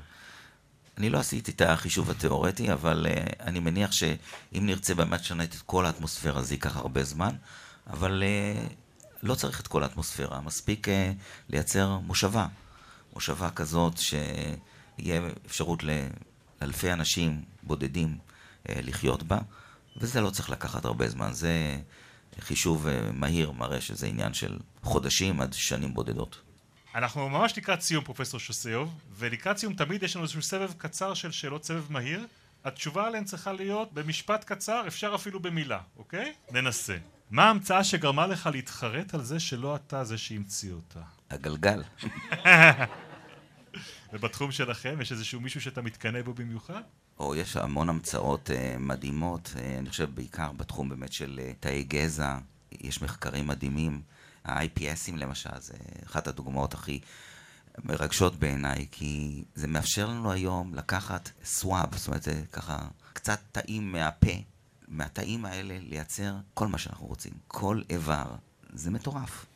אני 0.99 1.11
לא 1.11 1.18
עשיתי 1.18 1.51
את 1.51 1.61
החישוב 1.61 2.11
התיאורטי, 2.11 2.72
אבל 2.72 3.07
uh, 3.07 3.42
אני 3.42 3.61
מניח 3.61 3.92
שאם 3.92 4.66
נרצה 4.66 4.94
באמת 4.94 5.25
לשנות 5.25 5.55
את 5.57 5.62
כל 5.66 5.87
האטמוספירה, 5.87 6.42
זה 6.42 6.55
ייקח 6.55 6.77
הרבה 6.77 7.05
זמן, 7.05 7.35
אבל 7.87 8.22
uh, 8.22 8.72
לא 9.22 9.35
צריך 9.35 9.61
את 9.61 9.66
כל 9.66 9.83
האטמוספירה, 9.83 10.40
מספיק 10.40 10.88
uh, 10.88 10.90
לייצר 11.49 11.99
מושבה. 11.99 12.46
מושבה 13.14 13.51
כזאת 13.51 13.99
שיהיה 13.99 15.20
אפשרות 15.46 15.83
לאלפי 16.62 16.92
אנשים 16.92 17.42
בודדים 17.62 18.18
uh, 18.18 18.72
לחיות 18.83 19.22
בה, 19.22 19.38
וזה 19.96 20.20
לא 20.20 20.31
צריך 20.31 20.51
לקחת 20.51 20.85
הרבה 20.85 21.09
זמן. 21.09 21.33
זה 21.33 21.79
חישוב 22.40 22.87
אה, 22.87 23.12
מהיר 23.12 23.51
מראה 23.51 23.81
שזה 23.81 24.07
עניין 24.07 24.35
של 24.35 24.59
חודשים 24.83 25.40
עד 25.40 25.53
שנים 25.53 25.94
בודדות. 25.94 26.40
אנחנו 26.94 27.29
ממש 27.29 27.59
לקראת 27.59 27.81
סיום 27.81 28.05
פרופסור 28.05 28.40
שוסיוב, 28.40 29.01
ולקראת 29.18 29.59
סיום 29.59 29.75
תמיד 29.75 30.03
יש 30.03 30.16
לנו 30.16 30.22
איזשהו 30.22 30.42
סבב 30.42 30.72
קצר 30.79 31.14
של 31.14 31.33
שאלות 31.33 31.64
סבב 31.64 31.92
מהיר. 31.92 32.27
התשובה 32.64 33.07
עליהן 33.07 33.25
צריכה 33.25 33.53
להיות 33.53 33.92
במשפט 33.92 34.44
קצר, 34.44 34.85
אפשר 34.87 35.12
אפילו 35.14 35.40
במילה, 35.40 35.81
אוקיי? 35.96 36.33
ננסה. 36.51 36.96
מה 37.31 37.44
ההמצאה 37.44 37.85
שגרמה 37.85 38.27
לך 38.27 38.49
להתחרט 38.53 39.14
על 39.14 39.22
זה 39.22 39.40
שלא 39.40 39.77
אתה 39.77 40.05
זה 40.05 40.18
שהמציא 40.18 40.72
אותה? 40.72 41.01
הגלגל. 41.31 41.83
ובתחום 44.12 44.53
שלכם, 44.53 45.01
יש 45.01 45.12
איזשהו 45.12 45.40
מישהו 45.40 45.61
שאתה 45.61 45.83
מתקנא 45.83 46.22
בו 46.22 46.35
במיוחד? 46.35 46.83
או, 47.18 47.35
יש 47.35 47.57
המון 47.57 47.88
המצאות 47.88 48.50
uh, 48.50 48.79
מדהימות, 48.79 49.52
uh, 49.55 49.59
אני 49.79 49.90
חושב 49.90 50.14
בעיקר 50.14 50.52
בתחום 50.52 50.88
באמת 50.88 51.12
של 51.12 51.40
uh, 51.42 51.55
תאי 51.61 51.85
גזע, 51.85 52.38
יש 52.72 53.02
מחקרים 53.02 53.46
מדהימים. 53.46 54.02
ה-IPSים 54.46 55.16
למשל, 55.16 55.50
זה 55.59 55.74
אחת 56.07 56.26
הדוגמאות 56.26 56.74
הכי 56.74 57.00
מרגשות 57.85 58.37
בעיניי, 58.37 58.87
כי 58.90 59.44
זה 59.55 59.66
מאפשר 59.66 60.07
לנו 60.07 60.33
היום 60.33 60.74
לקחת 60.74 61.31
סוואב, 61.44 61.96
זאת 61.96 62.09
אומרת, 62.09 62.22
זה 62.22 62.42
ככה 62.52 62.88
קצת 63.12 63.40
תאים 63.52 63.92
מהפה, 63.92 64.33
מהתאים 64.88 65.44
האלה 65.44 65.79
לייצר 65.81 66.37
כל 66.55 66.66
מה 66.66 66.79
שאנחנו 66.79 67.07
רוצים, 67.07 67.33
כל 67.48 67.83
איבר. 67.90 68.35
זה 68.72 68.90
מטורף. 68.90 69.46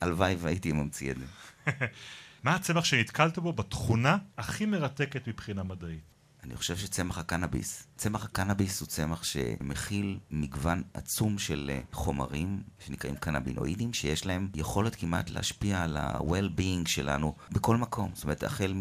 הלוואי 0.00 0.34
והייתי 0.38 0.72
ממציא 0.72 1.10
את 1.10 1.16
זה. 1.18 1.26
מה 2.44 2.54
הצמח 2.54 2.84
שנתקלת 2.84 3.38
בו 3.38 3.52
בתכונה 3.52 4.16
הכי 4.38 4.66
מרתקת 4.66 5.28
מבחינה 5.28 5.62
מדעית? 5.62 6.17
אני 6.48 6.56
חושב 6.56 6.76
שצמח 6.76 7.18
הקנאביס. 7.18 7.86
צמח 7.96 8.24
הקנאביס 8.24 8.80
הוא 8.80 8.88
צמח 8.88 9.24
שמכיל 9.24 10.18
מגוון 10.30 10.82
עצום 10.94 11.38
של 11.38 11.70
אה, 11.74 11.80
חומרים 11.92 12.62
שנקראים 12.86 13.16
קנאבינואידים, 13.16 13.92
שיש 13.92 14.26
להם 14.26 14.48
יכולת 14.54 14.94
כמעט 14.94 15.30
להשפיע 15.30 15.82
על 15.82 15.96
ה-well-being 15.96 16.88
שלנו 16.88 17.34
בכל 17.52 17.76
מקום. 17.76 18.10
זאת 18.14 18.24
אומרת, 18.24 18.42
החל 18.44 18.74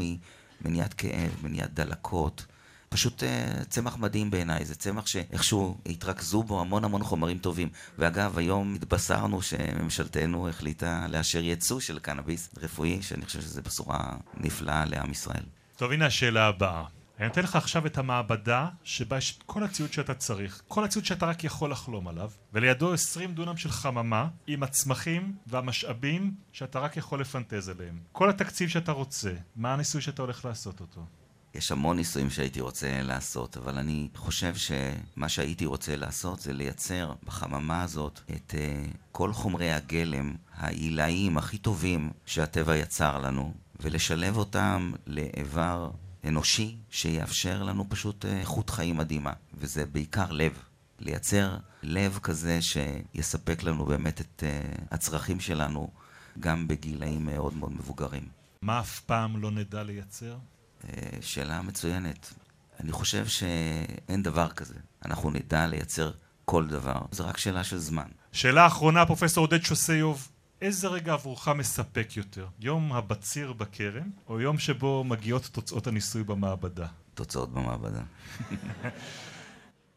ממניעת 0.62 0.93
כאב, 0.93 1.32
מניעת 1.43 1.73
דלקות. 1.73 2.45
פשוט 2.89 3.23
uh, 3.23 3.65
צמח 3.65 3.97
מדהים 3.97 4.32
בעיניי, 4.32 4.65
זה 4.65 4.75
צמח 4.75 5.08
שאיכשהו 5.08 5.77
התרכזו 5.86 6.43
בו 6.43 6.62
המון 6.62 6.84
המון 6.84 7.03
חומרים 7.03 7.38
טובים. 7.38 7.69
ואגב, 7.97 8.38
היום 8.38 8.75
התבשרנו 8.75 9.41
שממשלתנו 9.41 10.49
החליטה 10.49 11.06
לאשר 11.10 11.43
ייצוא 11.43 11.80
של 11.80 11.99
קנאביס 11.99 12.49
רפואי, 12.58 13.01
שאני 13.01 13.25
חושב 13.25 13.41
שזו 13.41 13.62
בשורה 13.62 14.17
נפלאה 14.38 14.86
לעם 14.86 15.12
ישראל. 15.12 15.43
טוב, 15.77 15.91
הנה 15.91 16.06
השאלה 16.06 16.47
הבאה. 16.47 16.96
אני 17.19 17.27
נותן 17.27 17.43
לך 17.43 17.56
עכשיו 17.56 17.86
את 17.86 17.97
המעבדה 17.97 18.69
שבה 18.84 19.17
יש 19.17 19.38
את 19.38 19.43
כל 19.43 19.63
הציוד 19.63 19.93
שאתה 19.93 20.13
צריך, 20.13 20.62
כל 20.67 20.84
הציוד 20.84 21.06
שאתה 21.06 21.25
רק 21.25 21.43
יכול 21.43 21.71
לחלום 21.71 22.08
עליו, 22.08 22.32
ולידו 22.53 22.93
20 22.93 23.34
דונם 23.34 23.58
של 23.58 23.71
חממה 23.71 24.27
עם 24.47 24.63
הצמחים 24.63 25.36
והמשאבים 25.47 26.36
שאתה 26.51 26.80
רק 26.80 26.97
יכול 26.97 27.21
לפנטז 27.21 27.69
עליהם. 27.69 27.99
כל 28.12 28.30
התקציב 28.30 28.69
שאתה 28.69 28.91
רוצה, 28.91 29.34
מה 29.56 29.73
הניסוי 29.73 30.01
שאתה 30.01 30.21
הולך 30.21 30.45
לעשות 30.45 30.80
אותו? 30.80 31.06
יש 31.53 31.71
המון 31.71 31.97
ניסויים 31.97 32.30
שהייתי 32.30 32.62
רוצה 32.62 33.01
לעשות, 33.03 33.58
אבל 33.58 33.77
אני 33.77 34.08
חושב 34.15 34.56
שמה 34.56 35.30
שהייתי 35.30 35.65
רוצה 35.65 35.95
לעשות 35.95 36.39
זה 36.39 36.53
לייצר 36.53 37.13
בחממה 37.23 37.84
הזאת 37.84 38.19
את 38.36 38.53
uh, 38.53 38.97
כל 39.12 39.34
חומרי 39.34 39.71
הגלם 39.71 40.36
העילאיים 40.56 41.38
הכי 41.38 41.58
טובים 41.58 42.12
שהטבע 42.25 42.75
יצר 42.75 43.19
לנו, 43.19 43.53
ולשלב 43.80 44.38
אותם 44.38 44.91
לאיבר 45.08 45.89
אנושי 46.28 46.76
שיאפשר 46.90 47.63
לנו 47.63 47.90
פשוט 47.90 48.26
אה, 48.26 48.40
איכות 48.40 48.70
חיים 48.70 48.98
מדהימה, 48.98 49.34
וזה 49.54 49.86
בעיקר 49.86 50.32
לב. 50.32 50.63
לייצר 51.00 51.58
לב 51.84 52.20
כזה 52.24 52.60
שיספק 52.62 53.63
לנו 53.63 53.86
באמת 53.86 54.22
את 54.22 54.44
uh, 54.44 54.82
הצרכים 54.92 55.40
שלנו 55.40 55.92
גם 56.40 56.68
בגילאים 56.68 57.26
מאוד 57.26 57.58
מאוד 57.58 57.72
מבוגרים. 57.72 58.28
מה 58.62 58.80
אף 58.80 59.00
פעם 59.00 59.42
לא 59.42 59.52
נדע 59.52 59.84
לייצר? 59.84 60.38
Uh, 60.82 60.86
שאלה 61.22 61.62
מצוינת. 61.62 62.34
אני 62.80 62.92
חושב 62.92 63.28
שאין 63.28 64.24
דבר 64.24 64.50
כזה. 64.50 64.76
אנחנו 65.06 65.32
נדע 65.32 65.68
לייצר 65.68 66.12
כל 66.46 66.68
דבר. 66.68 67.02
זו 67.12 67.28
רק 67.28 67.38
שאלה 67.38 67.63
של 67.63 67.78
זמן. 67.78 68.08
שאלה 68.32 68.68
אחרונה, 68.68 69.06
פרופסור 69.06 69.44
עודד 69.44 69.63
שוסיוב. 69.63 70.28
איזה 70.62 70.88
רגע 70.88 71.13
עבורך 71.13 71.48
מספק 71.48 72.17
יותר? 72.17 72.48
יום 72.60 72.93
הבציר 72.93 73.54
בכרם, 73.54 74.10
או 74.28 74.41
יום 74.41 74.60
שבו 74.60 75.04
מגיעות 75.04 75.50
תוצאות 75.52 75.88
הניסוי 75.88 76.24
במעבדה? 76.24 76.88
תוצאות 77.13 77.54
במעבדה. 77.54 78.02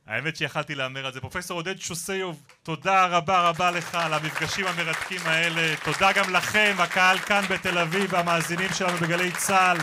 האמת 0.07 0.37
שיכלתי 0.37 0.75
להמר 0.75 1.07
על 1.07 1.13
זה. 1.13 1.21
פרופסור 1.21 1.59
עודד 1.59 1.79
שוסיוב, 1.79 2.43
תודה 2.63 3.07
רבה 3.07 3.49
רבה 3.49 3.71
לך 3.71 3.95
על 3.95 4.15
המפגשים 4.15 4.67
המרתקים 4.67 5.21
האלה. 5.25 5.75
תודה 5.85 6.13
גם 6.13 6.33
לכם, 6.33 6.75
הקהל 6.79 7.19
כאן 7.19 7.45
בתל 7.51 7.79
אביב 7.79 8.13
והמאזינים 8.13 8.73
שלנו 8.73 8.99
בגלי 8.99 9.33
צה"ל. 9.33 9.79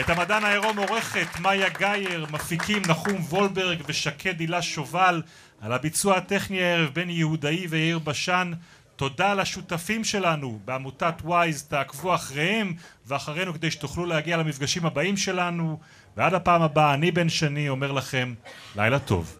את 0.00 0.10
המדען 0.10 0.44
העירום 0.44 0.78
עורכת 0.78 1.40
מאיה 1.40 1.68
גאייר, 1.68 2.26
מפיקים 2.30 2.82
נחום 2.88 3.16
וולברג 3.16 3.82
ושקד 3.86 4.40
הילה 4.40 4.62
שובל, 4.62 5.22
על 5.60 5.72
הביצוע 5.72 6.16
הטכני 6.16 6.62
הערב 6.62 6.90
בני 6.94 7.12
יהודאי 7.12 7.66
ויאיר 7.66 7.98
בשן. 7.98 8.52
תודה 9.02 9.34
לשותפים 9.34 10.04
שלנו 10.04 10.58
בעמותת 10.64 11.14
וויז, 11.24 11.62
תעקבו 11.62 12.14
אחריהם 12.14 12.74
ואחרינו 13.06 13.54
כדי 13.54 13.70
שתוכלו 13.70 14.06
להגיע 14.06 14.36
למפגשים 14.36 14.86
הבאים 14.86 15.16
שלנו 15.16 15.78
ועד 16.16 16.34
הפעם 16.34 16.62
הבאה, 16.62 16.94
אני 16.94 17.10
בן 17.10 17.28
שני 17.28 17.68
אומר 17.68 17.92
לכם 17.92 18.34
לילה 18.76 18.98
טוב. 18.98 19.38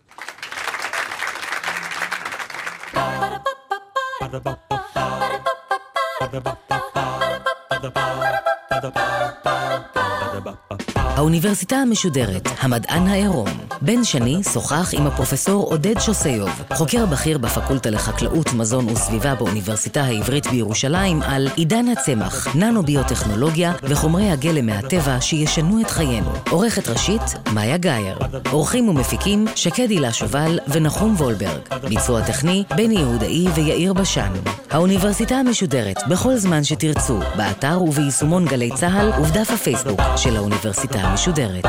Ba-da-ba-ba-ba 10.43 10.82
האוניברסיטה 11.17 11.77
המשודרת, 11.77 12.49
המדען 12.61 13.07
העירום. 13.07 13.49
בן 13.81 14.05
שני 14.05 14.43
שוחח 14.53 14.91
עם 14.93 15.07
הפרופסור 15.07 15.67
עודד 15.67 16.01
שוסיוב, 16.01 16.51
חוקר 16.75 17.07
בכיר 17.07 17.39
בפקולטה 17.39 17.91
לחקלאות, 17.91 18.53
מזון 18.53 18.89
וסביבה 18.89 19.35
באוניברסיטה 19.35 20.03
העברית 20.03 20.47
בירושלים, 20.47 21.23
על 21.23 21.49
עידן 21.57 21.89
הצמח, 21.89 22.57
ננו-ביוטכנולוגיה 22.57 23.73
וחומרי 23.83 24.31
הגלם 24.31 24.67
מהטבע 24.67 25.21
שישנו 25.21 25.81
את 25.81 25.91
חיינו. 25.91 26.31
עורכת 26.51 26.89
ראשית, 26.89 27.23
מאיה 27.55 27.77
גאייר. 27.77 28.19
עורכים 28.51 28.89
ומפיקים, 28.89 29.47
שקד 29.55 29.91
הילה 29.91 30.13
שובל 30.13 30.59
ונחום 30.69 31.15
וולברג. 31.19 31.61
ביצוע 31.89 32.23
טכני, 32.23 32.65
בני 32.77 32.95
יהודאי 32.95 33.49
ויאיר 33.55 33.93
בשן. 33.93 34.33
האוניברסיטה 34.71 35.35
המשודרת, 35.35 35.97
בכל 36.09 36.37
זמן 36.37 36.65
שתרצו, 36.65 37.21
באתר 37.37 37.83
וביישומון 37.83 38.45
גלי 38.45 38.71
צה"ל 38.75 39.13
ובדף 39.21 39.51
הפייסבוק 39.51 40.01
של 40.17 40.37
האוניברסיטה 40.37 41.02
המשודרת. 41.05 41.67